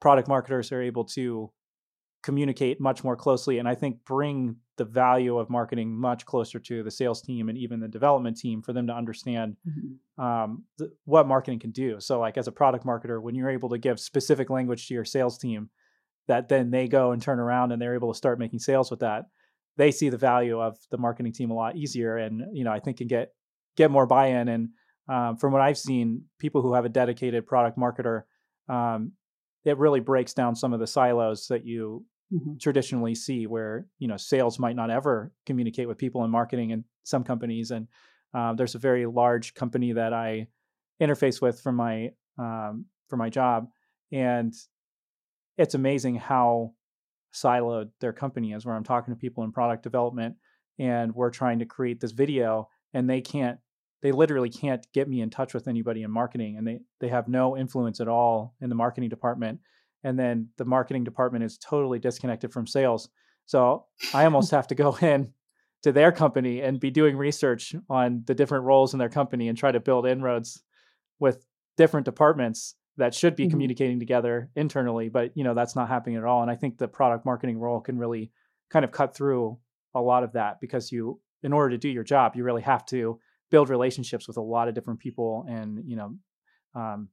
[0.00, 1.50] product marketers are able to
[2.22, 6.82] communicate much more closely and I think bring the value of marketing much closer to
[6.82, 10.24] the sales team and even the development team for them to understand mm-hmm.
[10.24, 12.00] um, th- what marketing can do.
[12.00, 15.04] So, like as a product marketer, when you're able to give specific language to your
[15.04, 15.68] sales team,
[16.28, 19.00] that then they go and turn around and they're able to start making sales with
[19.00, 19.24] that.
[19.76, 22.80] they see the value of the marketing team a lot easier, and you know I
[22.80, 23.32] think can get
[23.76, 24.48] get more buy-in.
[24.48, 24.68] And
[25.08, 28.22] um, from what I've seen, people who have a dedicated product marketer,
[28.68, 29.12] um,
[29.64, 32.56] it really breaks down some of the silos that you mm-hmm.
[32.60, 36.84] traditionally see, where you know sales might not ever communicate with people in marketing in
[37.04, 37.70] some companies.
[37.70, 37.88] And
[38.34, 40.48] uh, there's a very large company that I
[41.00, 43.68] interface with for my um, for my job,
[44.10, 44.54] and
[45.58, 46.72] it's amazing how
[47.34, 48.64] siloed their company is.
[48.64, 50.36] Where I'm talking to people in product development,
[50.78, 53.58] and we're trying to create this video, and they can't
[54.02, 57.28] they literally can't get me in touch with anybody in marketing and they they have
[57.28, 59.60] no influence at all in the marketing department
[60.04, 63.08] and then the marketing department is totally disconnected from sales
[63.46, 63.84] so
[64.14, 65.32] i almost have to go in
[65.82, 69.58] to their company and be doing research on the different roles in their company and
[69.58, 70.62] try to build inroads
[71.18, 71.44] with
[71.76, 73.50] different departments that should be mm-hmm.
[73.52, 76.88] communicating together internally but you know that's not happening at all and i think the
[76.88, 78.30] product marketing role can really
[78.70, 79.58] kind of cut through
[79.94, 82.84] a lot of that because you in order to do your job you really have
[82.86, 83.18] to
[83.50, 86.16] build relationships with a lot of different people and you know
[86.74, 87.08] um,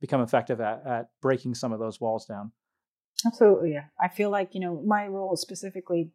[0.00, 2.52] become effective at, at breaking some of those walls down
[3.26, 6.10] absolutely yeah i feel like you know my role specifically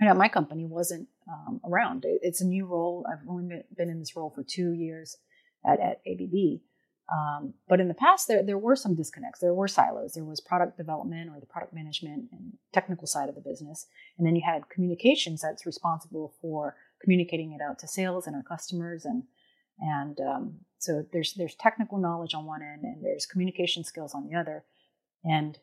[0.00, 3.90] you know my company wasn't um, around it, it's a new role i've only been
[3.90, 5.16] in this role for two years
[5.64, 6.60] at, at abb
[7.10, 9.40] um, but in the past, there, there were some disconnects.
[9.40, 10.12] There were silos.
[10.12, 13.86] There was product development or the product management and technical side of the business.
[14.16, 18.42] And then you had communications that's responsible for communicating it out to sales and our
[18.42, 19.24] customers and
[19.80, 24.28] and um, so there's there's technical knowledge on one end and there's communication skills on
[24.28, 24.64] the other.
[25.24, 25.58] And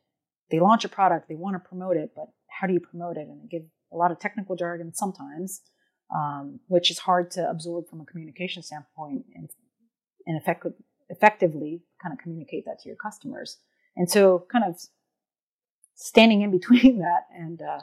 [0.50, 3.28] they launch a product they want to promote it but how do you promote it?
[3.28, 5.62] And they give a lot of technical jargon sometimes
[6.16, 9.50] um, which is hard to absorb from a communication standpoint and,
[10.26, 10.66] and effect,
[11.10, 13.58] effectively kind of communicate that to your customers.
[13.98, 14.80] And so kind of
[15.98, 17.80] standing in between that and uh,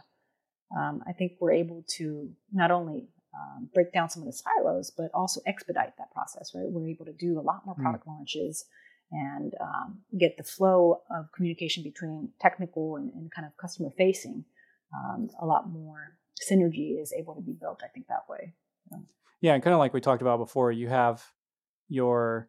[0.77, 4.91] um, i think we're able to not only um, break down some of the silos,
[4.97, 6.71] but also expedite that process, right?
[6.71, 7.83] We're able to do a lot more hmm.
[7.83, 8.13] product mm.
[8.13, 8.65] launches
[9.11, 14.45] and um, get the flow of communication between technical and, and kind of customer facing.
[14.95, 16.17] Um, a lot more
[16.51, 18.55] synergy is able to be built, I think, that way.
[19.41, 21.23] Yeah, and kind of like we talked about before, you have
[21.91, 22.49] your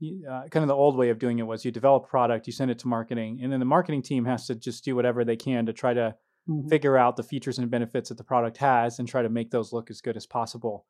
[0.00, 2.70] uh, kind of the old way of doing it was you develop product, you send
[2.70, 5.66] it to marketing, and then the marketing team has to just do whatever they can
[5.66, 6.14] to try to
[6.48, 6.68] mm-hmm.
[6.68, 9.72] figure out the features and benefits that the product has and try to make those
[9.72, 10.86] look as good as possible.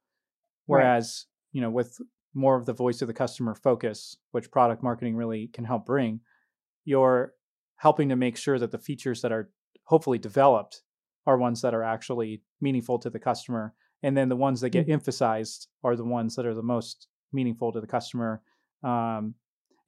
[0.66, 1.57] Whereas, right.
[1.57, 1.99] you know, with
[2.35, 6.21] more of the voice of the customer focus, which product marketing really can help bring,
[6.85, 7.33] you're
[7.77, 9.51] helping to make sure that the features that are
[9.85, 10.83] hopefully developed
[11.27, 13.75] are ones that are actually meaningful to the customer.
[14.03, 14.92] And then the ones that get mm-hmm.
[14.92, 18.42] emphasized are the ones that are the most meaningful to the customer.
[18.83, 19.35] Um,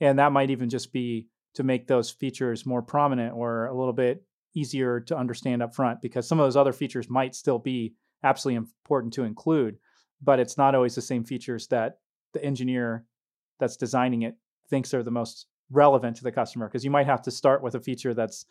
[0.01, 3.93] and that might even just be to make those features more prominent or a little
[3.93, 4.23] bit
[4.55, 8.57] easier to understand up front because some of those other features might still be absolutely
[8.57, 9.79] important to include,
[10.23, 11.99] but it's not always the same features that
[12.33, 13.05] the engineer
[13.59, 14.37] that's designing it
[14.69, 17.75] thinks are the most relevant to the customer because you might have to start with
[17.75, 18.45] a feature that's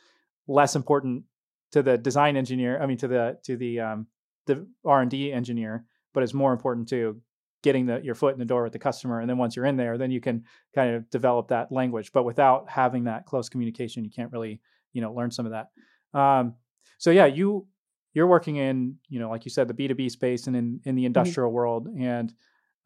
[0.47, 1.23] less important
[1.71, 4.07] to the design engineer i mean to the to the um,
[4.45, 7.19] the r&d engineer but is more important to
[7.61, 9.75] getting the, your foot in the door with the customer and then once you're in
[9.75, 14.03] there then you can kind of develop that language but without having that close communication
[14.03, 14.61] you can't really
[14.93, 15.69] you know learn some of that
[16.13, 16.55] um,
[16.97, 17.67] so yeah, you
[18.13, 21.01] you're working in you know like you said the B2B space and in in the
[21.01, 21.07] mm-hmm.
[21.07, 21.55] industrial mm-hmm.
[21.55, 22.33] world and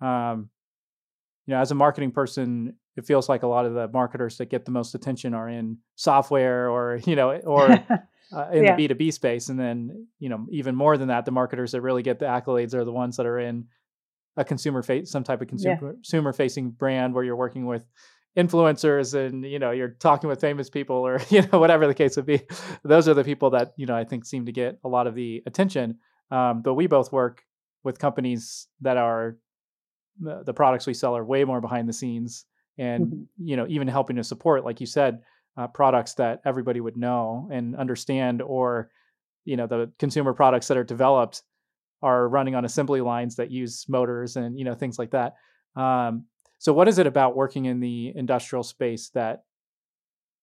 [0.02, 0.50] um,
[1.46, 4.50] you know as a marketing person it feels like a lot of the marketers that
[4.50, 8.76] get the most attention are in software or you know or uh, in yeah.
[8.76, 12.04] the B2B space and then you know even more than that the marketers that really
[12.04, 13.66] get the accolades are the ones that are in
[14.36, 15.92] a consumer face some type of consumer yeah.
[15.92, 17.84] consumer facing brand where you're working with
[18.38, 22.16] influencers and you know you're talking with famous people or you know whatever the case
[22.16, 22.42] would be
[22.84, 25.16] those are the people that you know i think seem to get a lot of
[25.16, 25.98] the attention
[26.32, 27.44] um, but we both work
[27.84, 29.38] with companies that are
[30.20, 32.46] the products we sell are way more behind the scenes
[32.78, 33.24] and mm-hmm.
[33.38, 35.20] you know even helping to support like you said
[35.58, 38.90] uh, products that everybody would know and understand or
[39.46, 41.44] you know the consumer products that are developed
[42.02, 45.36] are running on assembly lines that use motors and you know things like that
[45.76, 46.26] um,
[46.64, 49.44] so, what is it about working in the industrial space that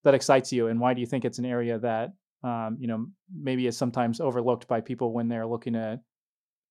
[0.04, 2.12] that excites you, and why do you think it's an area that
[2.44, 5.98] um, you know maybe is sometimes overlooked by people when they're looking to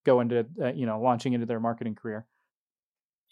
[0.05, 2.27] go into uh, you know launching into their marketing career?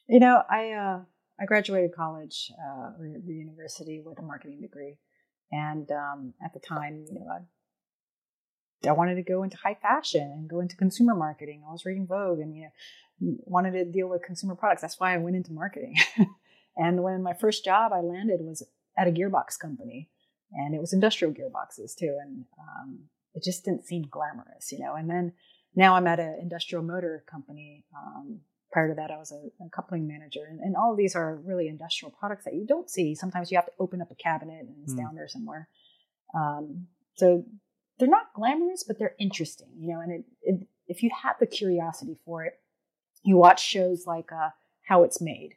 [0.08, 1.02] You know, I uh,
[1.40, 4.98] I graduated college uh, or the university with a marketing degree,
[5.52, 7.42] and um, at the time, you know, I,
[8.88, 11.64] I wanted to go into high fashion and go into consumer marketing.
[11.68, 12.70] I was reading Vogue, and you know,
[13.46, 14.82] wanted to deal with consumer products.
[14.82, 15.96] That's why I went into marketing.
[16.78, 18.64] and when my first job I landed was
[18.98, 20.10] at a gearbox company,
[20.52, 22.18] and it was industrial gearboxes too.
[22.22, 23.00] And um,
[23.34, 24.96] it just didn't seem glamorous, you know.
[24.96, 25.34] And then
[25.76, 27.86] now I'm at an industrial motor company.
[27.96, 28.40] Um,
[28.72, 31.38] prior to that, I was a, a coupling manager, and, and, all of these are
[31.46, 33.16] really industrial products that you don't see.
[33.16, 34.98] Sometimes you have to open up a cabinet and it's mm.
[34.98, 35.70] down there somewhere.
[36.36, 37.46] Um, so
[38.00, 40.00] they're not glamorous, but they're interesting, you know.
[40.02, 42.60] And it, it, if you have the curiosity for it,
[43.24, 44.50] you watch shows like uh,
[44.88, 45.56] How It's Made,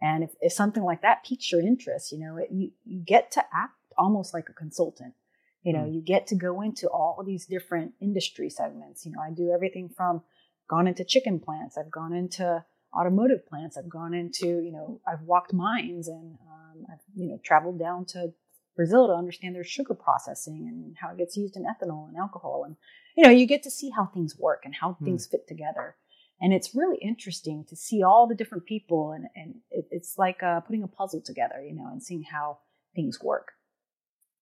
[0.00, 3.30] and if, if something like that piques your interest, you know, it, you you get
[3.32, 5.14] to act almost like a consultant.
[5.62, 5.94] You know, mm.
[5.94, 9.06] you get to go into all these different industry segments.
[9.06, 10.22] You know, I do everything from
[10.68, 15.22] gone into chicken plants, I've gone into automotive plants, I've gone into, you know, I've
[15.22, 18.32] walked mines and um, I've, you know, traveled down to
[18.76, 22.64] Brazil to understand their sugar processing and how it gets used in ethanol and alcohol.
[22.66, 22.76] And,
[23.16, 25.04] you know, you get to see how things work and how mm.
[25.04, 25.96] things fit together.
[26.40, 30.42] And it's really interesting to see all the different people and, and it, it's like
[30.42, 32.58] uh, putting a puzzle together, you know, and seeing how
[32.96, 33.52] things work.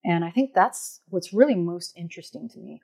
[0.04, 2.80] And I think that's what's really most interesting to me.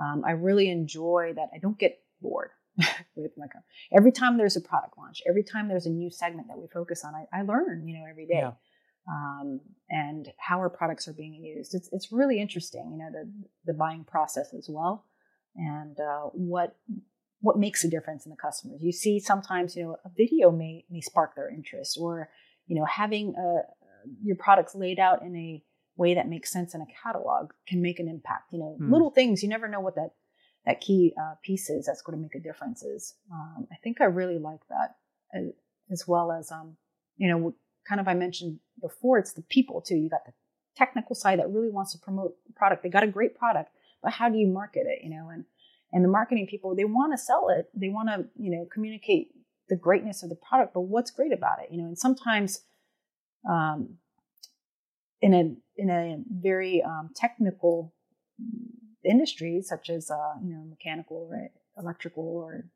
[0.00, 2.50] Um, I really enjoy that I don't get bored
[3.14, 3.64] with my company.
[3.96, 7.04] Every time there's a product launch, every time there's a new segment that we focus
[7.04, 8.40] on, I, I learn, you know, every day.
[8.40, 8.52] Yeah.
[9.08, 11.74] Um, and how our products are being used.
[11.74, 13.30] It's it's really interesting, you know, the
[13.64, 15.04] the buying process as well,
[15.54, 16.76] and uh, what
[17.40, 18.80] what makes a difference in the customers.
[18.82, 22.28] You see, sometimes you know a video may may spark their interest, or
[22.66, 23.62] you know having a, uh,
[24.22, 25.62] your products laid out in a
[25.96, 28.52] way that makes sense in a catalog can make an impact.
[28.52, 28.90] You know, mm.
[28.90, 30.10] little things you never know what that
[30.64, 32.82] that key uh, piece is that's going to make a difference.
[32.82, 34.96] Is um, I think I really like that
[35.32, 35.44] as,
[35.90, 36.76] as well as um,
[37.16, 37.54] you know,
[37.88, 39.18] kind of I mentioned before.
[39.18, 39.96] It's the people too.
[39.96, 40.32] You got the
[40.76, 42.82] technical side that really wants to promote the product.
[42.82, 43.70] They got a great product,
[44.02, 45.02] but how do you market it?
[45.02, 45.44] You know, and
[45.92, 47.68] and the marketing people they want to sell it.
[47.74, 49.32] They want to you know communicate
[49.68, 51.68] the greatness of the product, but what's great about it?
[51.70, 52.60] You know, and sometimes.
[53.48, 53.98] Um,
[55.20, 57.94] in a in a very um, technical
[59.04, 62.66] industry, such as uh, you know mechanical or electrical or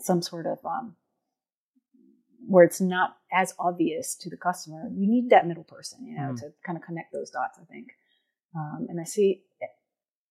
[0.00, 0.96] some sort of um,
[2.48, 6.32] where it's not as obvious to the customer, you need that middle person, you know,
[6.32, 6.36] mm.
[6.40, 7.58] to kind of connect those dots.
[7.60, 7.88] I think,
[8.56, 9.42] um, and I see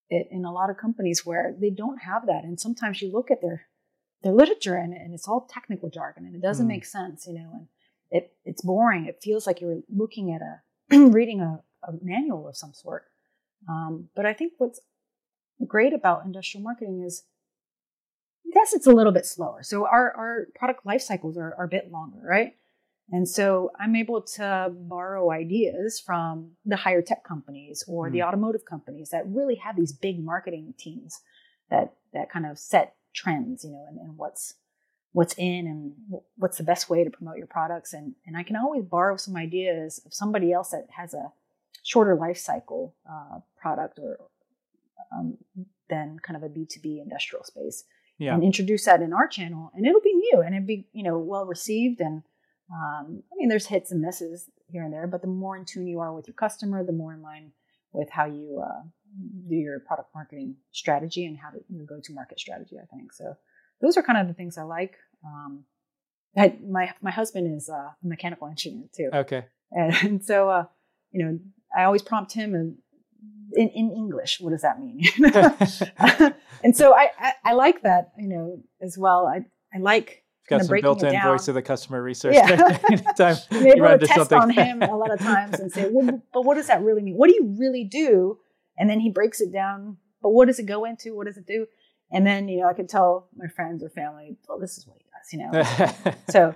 [0.09, 3.29] it in a lot of companies where they don't have that, and sometimes you look
[3.31, 3.67] at their
[4.23, 6.69] their literature and, and it's all technical jargon and it doesn't mm.
[6.69, 7.67] make sense, you know, and
[8.09, 9.05] it it's boring.
[9.05, 13.05] It feels like you're looking at a reading a, a, manual of some sort.
[13.69, 14.79] Um, but I think what's
[15.65, 17.23] great about industrial marketing is,
[18.53, 19.63] yes, it's a little bit slower.
[19.63, 22.53] So our, our product life cycles are, are a bit longer, right?
[23.09, 28.11] And so I'm able to borrow ideas from the higher tech companies or mm.
[28.11, 31.21] the automotive companies that really have these big marketing teams
[31.69, 34.55] that that kind of set trends, you know, and, and what's
[35.13, 35.93] what's in and
[36.35, 37.93] what's the best way to promote your products.
[37.93, 41.31] And, and I can always borrow some ideas of somebody else that has a
[41.83, 44.19] shorter life cycle uh, product or
[45.17, 45.37] um,
[45.89, 47.85] than kind of a B2B industrial space
[48.17, 48.33] yeah.
[48.33, 49.71] and introduce that in our channel.
[49.73, 52.01] And it'll be new and it'll be, you know, well received.
[52.01, 52.23] And
[52.71, 55.87] um, I mean, there's hits and misses here and there, but the more in tune
[55.87, 57.51] you are with your customer, the more in line
[57.93, 58.83] with how you uh,
[59.49, 62.85] do your product marketing strategy and how to you know, go to market strategy, I
[62.85, 63.13] think.
[63.13, 63.35] So
[63.81, 64.95] those are kind of the things I like.
[65.25, 65.63] Um,
[66.37, 69.09] I, my my husband is a mechanical engineer too.
[69.13, 69.45] Okay.
[69.71, 70.65] And, and so, uh,
[71.11, 71.39] you know,
[71.75, 72.77] I always prompt him in,
[73.57, 74.39] in, in English.
[74.39, 75.01] What does that mean?
[76.63, 79.27] and so I, I, I like that, you know, as well.
[79.27, 82.35] I I like got some built-in voice of the customer research.
[82.35, 82.79] Yeah.
[82.91, 84.37] Anytime you able to test something.
[84.37, 87.15] on him a lot of times and say, well, but what does that really mean?
[87.15, 88.39] What do you really do?
[88.77, 89.97] And then he breaks it down.
[90.21, 91.15] But what does it go into?
[91.15, 91.67] What does it do?
[92.11, 94.97] And then, you know, I can tell my friends or family, well, this is what
[94.97, 96.13] he does, you know.
[96.29, 96.55] so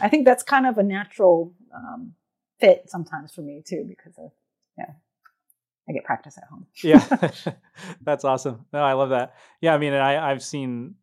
[0.00, 2.14] I think that's kind of a natural um,
[2.58, 4.30] fit sometimes for me too, because of,
[4.78, 4.92] yeah,
[5.88, 6.66] I get practice at home.
[6.82, 7.30] yeah,
[8.02, 8.66] that's awesome.
[8.72, 9.34] No, I love that.
[9.60, 10.96] Yeah, I mean, I, I've seen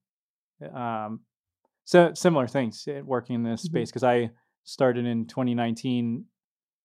[0.73, 1.21] um,
[1.85, 3.77] so similar things eh, working in this mm-hmm.
[3.77, 4.31] space because I
[4.63, 6.25] started in 2019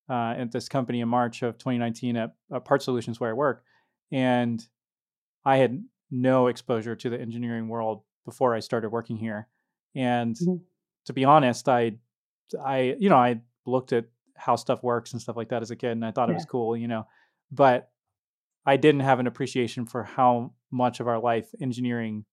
[0.09, 3.63] uh, at this company in March of 2019 at, at Part Solutions where I work,
[4.11, 4.65] and
[5.45, 9.47] I had no exposure to the engineering world before I started working here.
[9.95, 10.57] And mm-hmm.
[11.05, 11.93] to be honest, I,
[12.63, 15.75] I, you know, I looked at how stuff works and stuff like that as a
[15.75, 16.33] kid, and I thought yeah.
[16.33, 17.07] it was cool, you know,
[17.51, 17.90] but
[18.65, 22.25] I didn't have an appreciation for how much of our life engineering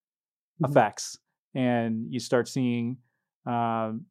[0.62, 0.70] mm-hmm.
[0.70, 1.18] affects.
[1.54, 2.98] And you start seeing
[3.46, 4.06] um,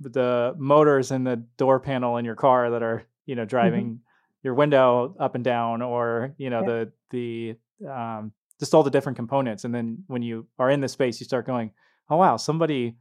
[0.00, 3.48] the motors in the door panel in your car that are, you know, mm-hmm.
[3.48, 3.96] driving mm-hmm.
[4.42, 6.66] your window up and down, or you know, yeah.
[7.10, 9.64] the the um, just all the different components.
[9.64, 11.72] And then when you are in the space, you start going,
[12.08, 12.96] oh, wow, somebody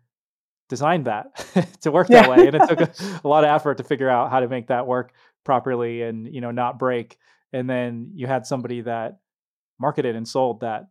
[0.67, 1.35] designed that
[1.81, 2.29] to work that yeah.
[2.29, 2.47] way.
[2.47, 2.91] And it took a,
[3.23, 6.41] a, lot of effort to figure out how to make that work properly and, you
[6.41, 7.17] know, not break.
[7.53, 9.19] And then you had somebody that
[9.79, 10.87] marketed and sold that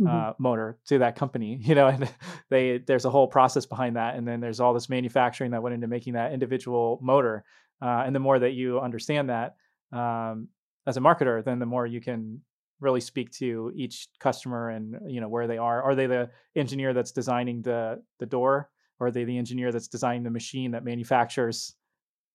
[0.00, 0.08] Mhm.
[0.08, 2.12] uh, motor to that company you know and
[2.50, 5.72] they there's a whole process behind that and then there's all this manufacturing that went
[5.74, 7.44] into making that individual motor
[7.80, 9.54] uh, and the more that you understand that
[9.92, 10.48] um,
[10.86, 12.40] as a marketer then the more you can
[12.80, 16.92] really speak to each customer and you know where they are are they the engineer
[16.92, 18.68] that's designing the the door
[18.98, 21.76] or are they the engineer that's designing the machine that manufactures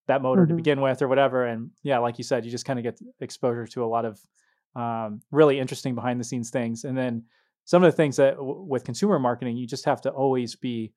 [0.09, 0.57] that motor to Mhm.
[0.57, 3.65] begin with or whatever and yeah like you said you just kind of get exposure
[3.67, 4.19] to a lot of
[4.75, 7.23] um, really interesting behind the scenes things and then
[7.65, 10.93] some of the things that w- with consumer marketing you just have to always be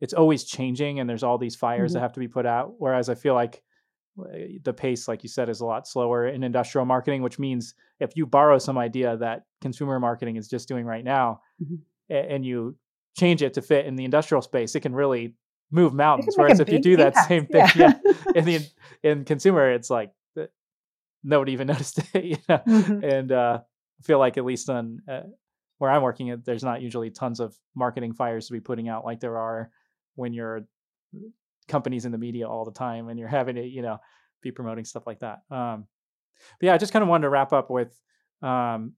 [0.00, 2.02] it's always changing and there's all these fires that Mhm.
[2.02, 3.62] have to be put out whereas i feel like
[4.18, 4.24] uh,
[4.64, 8.16] the pace like you said is a lot slower in industrial marketing which means if
[8.16, 11.78] you borrow some idea that consumer marketing is just doing right now Mhm.
[12.10, 12.76] a- and you
[13.16, 15.34] change it to fit in the industrial space it can really
[15.70, 17.94] move mountains whereas if you do that impact, same thing yeah.
[18.04, 18.60] yeah, in the
[19.02, 20.44] in consumer it's like uh,
[21.24, 23.02] nobody even noticed it you know Mhm.
[23.04, 23.60] and uh,
[23.98, 25.22] I feel like at least on uh,
[25.78, 29.04] where I'm working, it- there's not usually tons of marketing fires to be putting out
[29.04, 29.70] like there are
[30.14, 30.66] when you're
[31.68, 33.98] companies in the media all the time and you're having to you know
[34.42, 35.40] be promoting stuff like that.
[35.50, 35.86] Um,
[36.60, 37.98] but yeah, I just kind of wanted to wrap up with
[38.42, 38.92] um,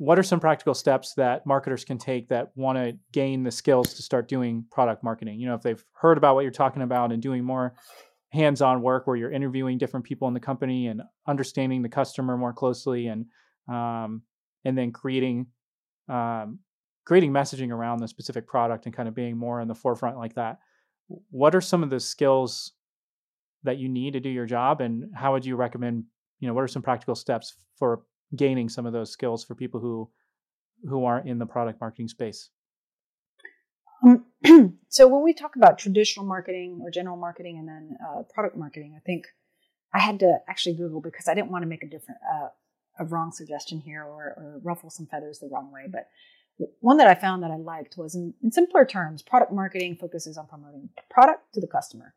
[0.00, 3.92] what are some practical steps that marketers can take that want to gain the skills
[3.92, 5.38] to start doing product marketing?
[5.38, 7.74] You know, if they've heard about what you're talking about and doing more
[8.30, 12.54] hands-on work where you're interviewing different people in the company and understanding the customer more
[12.54, 13.26] closely and
[13.68, 14.22] um,
[14.64, 15.46] and then creating
[16.08, 16.60] um,
[17.04, 20.34] creating messaging around the specific product and kind of being more in the forefront like
[20.34, 20.60] that
[21.30, 22.72] what are some of the skills
[23.64, 26.04] that you need to do your job and how would you recommend
[26.38, 28.00] you know what are some practical steps for
[28.36, 30.10] gaining some of those skills for people who
[30.88, 32.50] who aren't in the product marketing space
[34.02, 34.24] Um,
[34.88, 38.94] so when we talk about traditional marketing or general marketing and then uh, product marketing,
[38.96, 39.26] I think
[39.92, 42.48] I had to actually Google because I didn't want to make a different uh,
[42.98, 45.86] a wrong suggestion here or, or ruffle some feathers the wrong way.
[45.90, 46.08] But
[46.80, 50.36] one that I found that I liked was in, in simpler terms, product marketing focuses
[50.36, 52.14] on promoting product to the customer.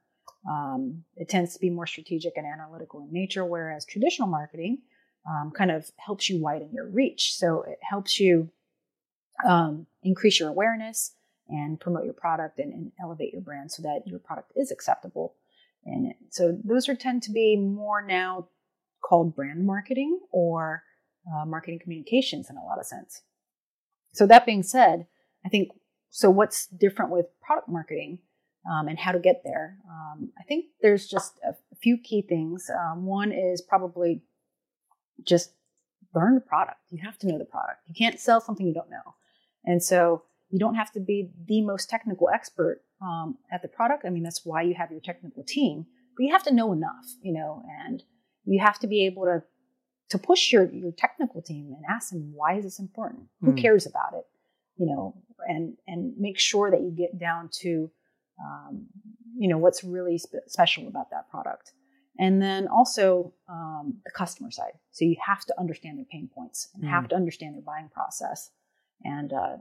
[0.50, 4.80] Um, it tends to be more strategic and analytical in nature, whereas traditional marketing
[5.30, 7.36] um, kind of helps you widen your reach.
[7.36, 8.50] So it helps you
[9.48, 11.16] um, increase your awareness
[11.50, 15.36] and promote your product and, and elevate your brand so that your product is acceptable.
[15.86, 18.48] And so those are tend to be more now
[19.04, 20.84] called brand marketing or
[21.28, 23.22] uh, marketing communications in a lot of sense.
[24.14, 25.08] So that being said,
[25.46, 25.70] I think
[26.10, 26.30] so.
[26.30, 28.20] What's different with product marketing
[28.70, 29.78] um, and how to get there?
[29.90, 32.70] Um, I think there's just a, few key things.
[32.70, 34.22] Um, one is probably
[35.26, 35.52] just
[36.16, 36.80] learn the product.
[36.90, 37.80] You have to know the product.
[37.88, 39.16] You can't sell something you don't know,
[39.66, 44.06] and so you don't have to be the most technical expert um, at the product.
[44.06, 45.86] I mean, that's why you have your technical team,
[46.16, 48.04] but you have to know enough, you know, and
[48.46, 49.44] you have to be able to
[50.10, 53.24] to push your your technical team and ask them why is this important?
[53.42, 53.62] Who Mm.
[53.62, 54.26] cares about it?
[54.78, 55.16] You know,
[55.48, 57.90] and and make sure that you get down to
[58.44, 58.88] um,
[59.38, 61.72] you know what's really spe- special about that product.
[62.20, 64.74] And then also um, the customer side.
[64.92, 68.52] So you have to understand their pain points and have to understand their buying process
[69.04, 69.58] and uh,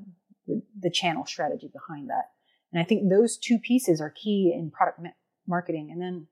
[0.47, 2.31] the, the channel strategy behind that.
[2.73, 5.11] And I think those two pieces are key in product ma-
[5.47, 5.91] marketing.
[5.93, 6.27] And then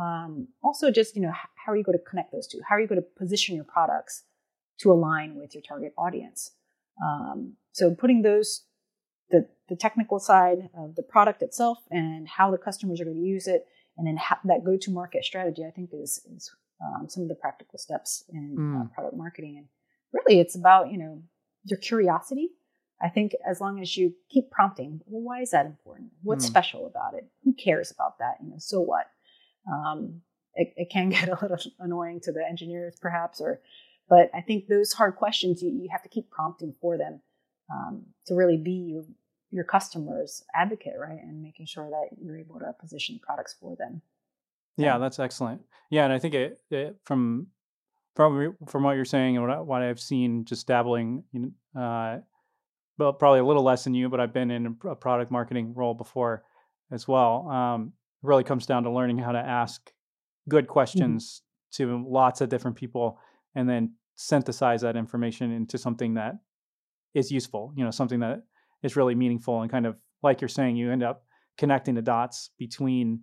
[0.00, 2.60] um, also just, you know, how are you going to connect those two?
[2.68, 4.24] How are you going to position your products
[4.80, 6.52] to align with your target audience?
[7.02, 8.64] Um, so putting those,
[9.30, 13.22] the, the technical side of the product itself and how the customers are going to
[13.22, 13.66] use it,
[14.00, 16.50] and then ha- that go-to-market strategy, I think is, is
[16.82, 18.92] um, some of the practical steps in uh, Mm.
[18.94, 19.58] product marketing.
[19.58, 19.66] And
[20.16, 21.22] really, it's about, you know,
[21.64, 22.48] your curiosity
[23.02, 26.10] I think as long as you keep prompting, well, why is that important?
[26.22, 26.48] What's Mm.
[26.48, 27.24] special about it?
[27.44, 28.34] Who cares about that?
[28.42, 29.06] You know, so what?
[29.70, 30.22] Um,
[30.54, 33.62] it, it can get a little annoying to the engineers, perhaps, or,
[34.08, 37.22] but I think those hard questions you, you have to keep prompting for them
[37.72, 39.04] um, to really be your
[39.50, 41.20] your customer's advocate, right?
[41.20, 44.02] And making sure that you're able to position products for them.
[44.76, 45.62] Yeah, that's excellent.
[45.90, 47.48] Yeah, and I think it, it from
[48.14, 51.80] from from what you're saying and what, I, what I've seen, just dabbling, you know,
[51.80, 52.20] uh,
[52.98, 55.94] well, probably a little less than you, but I've been in a product marketing role
[55.94, 56.44] before
[56.90, 57.48] as well.
[57.48, 57.92] Um,
[58.22, 59.90] really comes down to learning how to ask
[60.48, 61.42] good questions
[61.72, 63.18] to lots of different people,
[63.54, 66.34] and then synthesize that information into something that
[67.14, 67.72] is useful.
[67.76, 68.42] You know, something that
[68.82, 71.24] is really meaningful and kind of like you're saying, you end up
[71.58, 73.20] connecting the dots between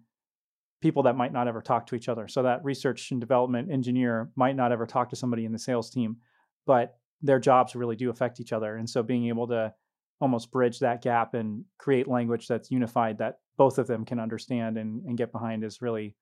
[0.82, 2.28] people that might not ever talk to each other.
[2.28, 5.90] So that research and development engineer might not ever talk to somebody in the sales
[5.90, 6.18] team,
[6.66, 8.76] but their jobs really do affect each other.
[8.76, 9.74] And so being able to
[10.20, 14.78] almost bridge that gap and create language that's unified that both of them can understand
[14.78, 16.16] and, and get behind is really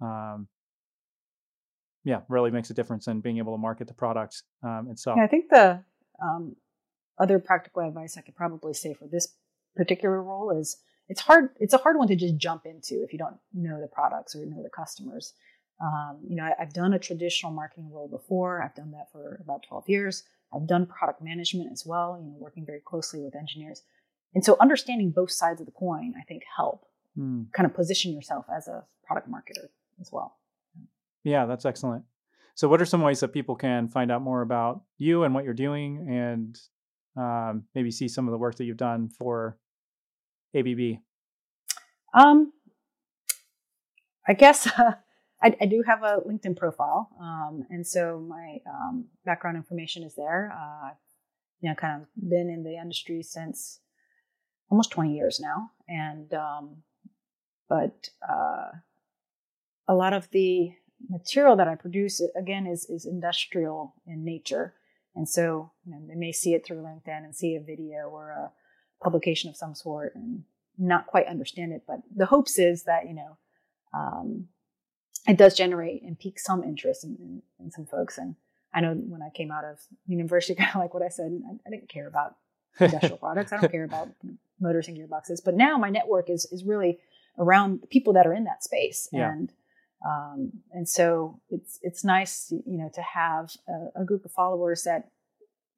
[0.00, 0.48] um,
[2.04, 5.16] yeah, really makes a difference in being able to market the product um, itself.
[5.16, 5.84] Yeah, I think the
[6.20, 6.56] um,
[7.18, 9.28] other practical advice I could probably say for this
[9.76, 11.50] particular role is it's hard.
[11.58, 14.46] It's a hard one to just jump into if you don't know the products or
[14.46, 15.34] know the customers.
[15.82, 18.62] Um, you know, I, have done a traditional marketing role before.
[18.62, 20.22] I've done that for about 12 years.
[20.54, 23.82] I've done product management as well, you know, working very closely with engineers.
[24.34, 26.86] And so understanding both sides of the coin, I think, help
[27.18, 27.50] mm.
[27.52, 29.68] kind of position yourself as a product marketer
[30.00, 30.36] as well.
[31.24, 32.04] Yeah, that's excellent.
[32.54, 35.44] So, what are some ways that people can find out more about you and what
[35.44, 36.58] you're doing, and
[37.16, 39.58] um, maybe see some of the work that you've done for
[40.54, 40.98] ABB?
[42.14, 42.52] Um,
[44.26, 44.92] I guess uh,
[45.42, 50.14] I, I, do have a LinkedIn profile, um, and so my um, background information is
[50.14, 50.52] there.
[50.56, 50.90] Uh,
[51.60, 53.80] you know, kind of been in the industry since
[54.70, 56.76] almost 20 years now, and um,
[57.68, 58.70] but uh,
[59.88, 60.72] a lot of the
[61.08, 64.74] material that I produce again is is industrial in nature,
[65.14, 68.30] and so you know, they may see it through LinkedIn and see a video or
[68.30, 68.52] a
[69.02, 70.44] publication of some sort and
[70.78, 71.82] not quite understand it.
[71.86, 73.36] But the hopes is that you know
[73.94, 74.48] um,
[75.26, 78.18] it does generate and pique some interest in, in, in, some folks.
[78.18, 78.34] And
[78.74, 81.68] I know when I came out of university, kind of like what I said, I,
[81.68, 82.36] I didn't care about
[82.80, 83.52] industrial products.
[83.52, 84.08] I don't care about
[84.60, 85.40] motors and gearboxes.
[85.44, 86.98] But now my network is is really
[87.38, 89.30] around people that are in that space, yeah.
[89.30, 89.52] and
[90.06, 94.82] um, and so it's it's nice, you know, to have a, a, group of followers
[94.82, 95.10] that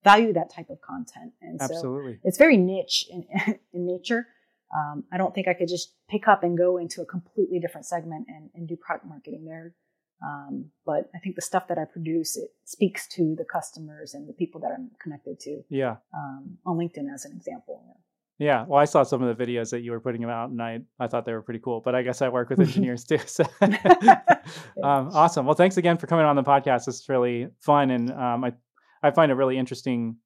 [0.03, 1.33] value that type of content.
[1.43, 2.15] And Absolutely.
[2.15, 3.25] so it's very niche in,
[3.73, 4.27] in nature.
[4.75, 7.87] Um, I don't think I could just pick up and go into a completely different
[7.87, 9.75] segment and, and do product marketing there.
[10.25, 14.29] Um, but I think the stuff that I produce it speaks to the customers and
[14.29, 15.63] the people that I'm connected to.
[15.69, 15.97] Yeah.
[16.15, 18.01] Um, on LinkedIn, as an example.
[18.39, 20.61] Yeah, well, I saw some of the videos that you were putting them out, and
[20.61, 21.81] I I thought they were pretty cool.
[21.81, 23.19] But I guess I work with engineers too.
[23.27, 23.45] So.
[24.83, 25.47] um, awesome.
[25.47, 26.89] Well, thanks again for coming on the podcast.
[26.89, 28.53] It's really fun, and um, I
[29.03, 30.17] I find it really interesting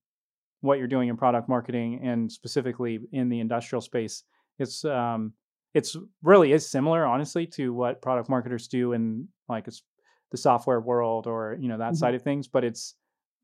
[0.60, 4.24] what you're doing in product marketing, and specifically in the industrial space.
[4.58, 5.34] It's um
[5.74, 9.82] it's really is similar, honestly, to what product marketers do in like it's
[10.30, 11.96] the software world or you know that mm-hmm.
[11.96, 12.48] side of things.
[12.48, 12.94] But it's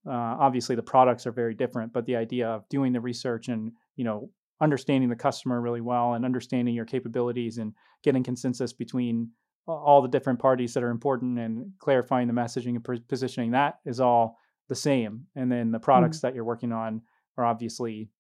[0.07, 1.93] uh, obviously the products are very different.
[1.93, 4.31] But the idea of doing the research and you know
[4.65, 9.31] understanding the customer really well and understanding your capabilities and getting consensus between
[9.67, 14.01] all the different parties that are important and clarifying the messaging and positioning that is
[14.01, 14.39] all
[14.69, 15.27] the same.
[15.37, 16.27] And then the products mm-hmm.
[16.27, 17.03] that you're working on
[17.39, 18.11] are obviously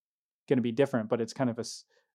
[0.48, 1.64] going to be different but it's kind of a,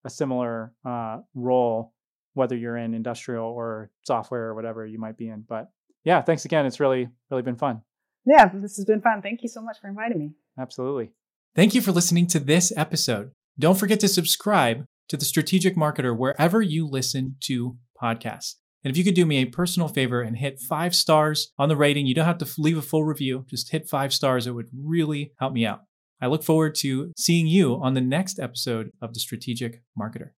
[0.06, 1.94] a similar uh, role
[2.36, 5.44] whether you're in industrial or software or whatever you might be in.
[5.48, 5.70] But
[6.04, 6.66] yeah thanks again.
[6.66, 7.82] It's really really been fun.
[8.26, 9.22] Yeah this has been fun.
[9.22, 10.32] Thank you so much for inviting me.
[10.60, 11.12] Absolutely.
[11.56, 16.16] Thank you for listening to this episode don't forget to subscribe to the Strategic Marketer
[16.16, 18.56] wherever you listen to podcasts.
[18.84, 21.76] And if you could do me a personal favor and hit five stars on the
[21.76, 24.48] rating, you don't have to leave a full review, just hit five stars.
[24.48, 25.82] It would really help me out.
[26.22, 30.32] I look forward to seeing you on the next episode of The Strategic Marketer.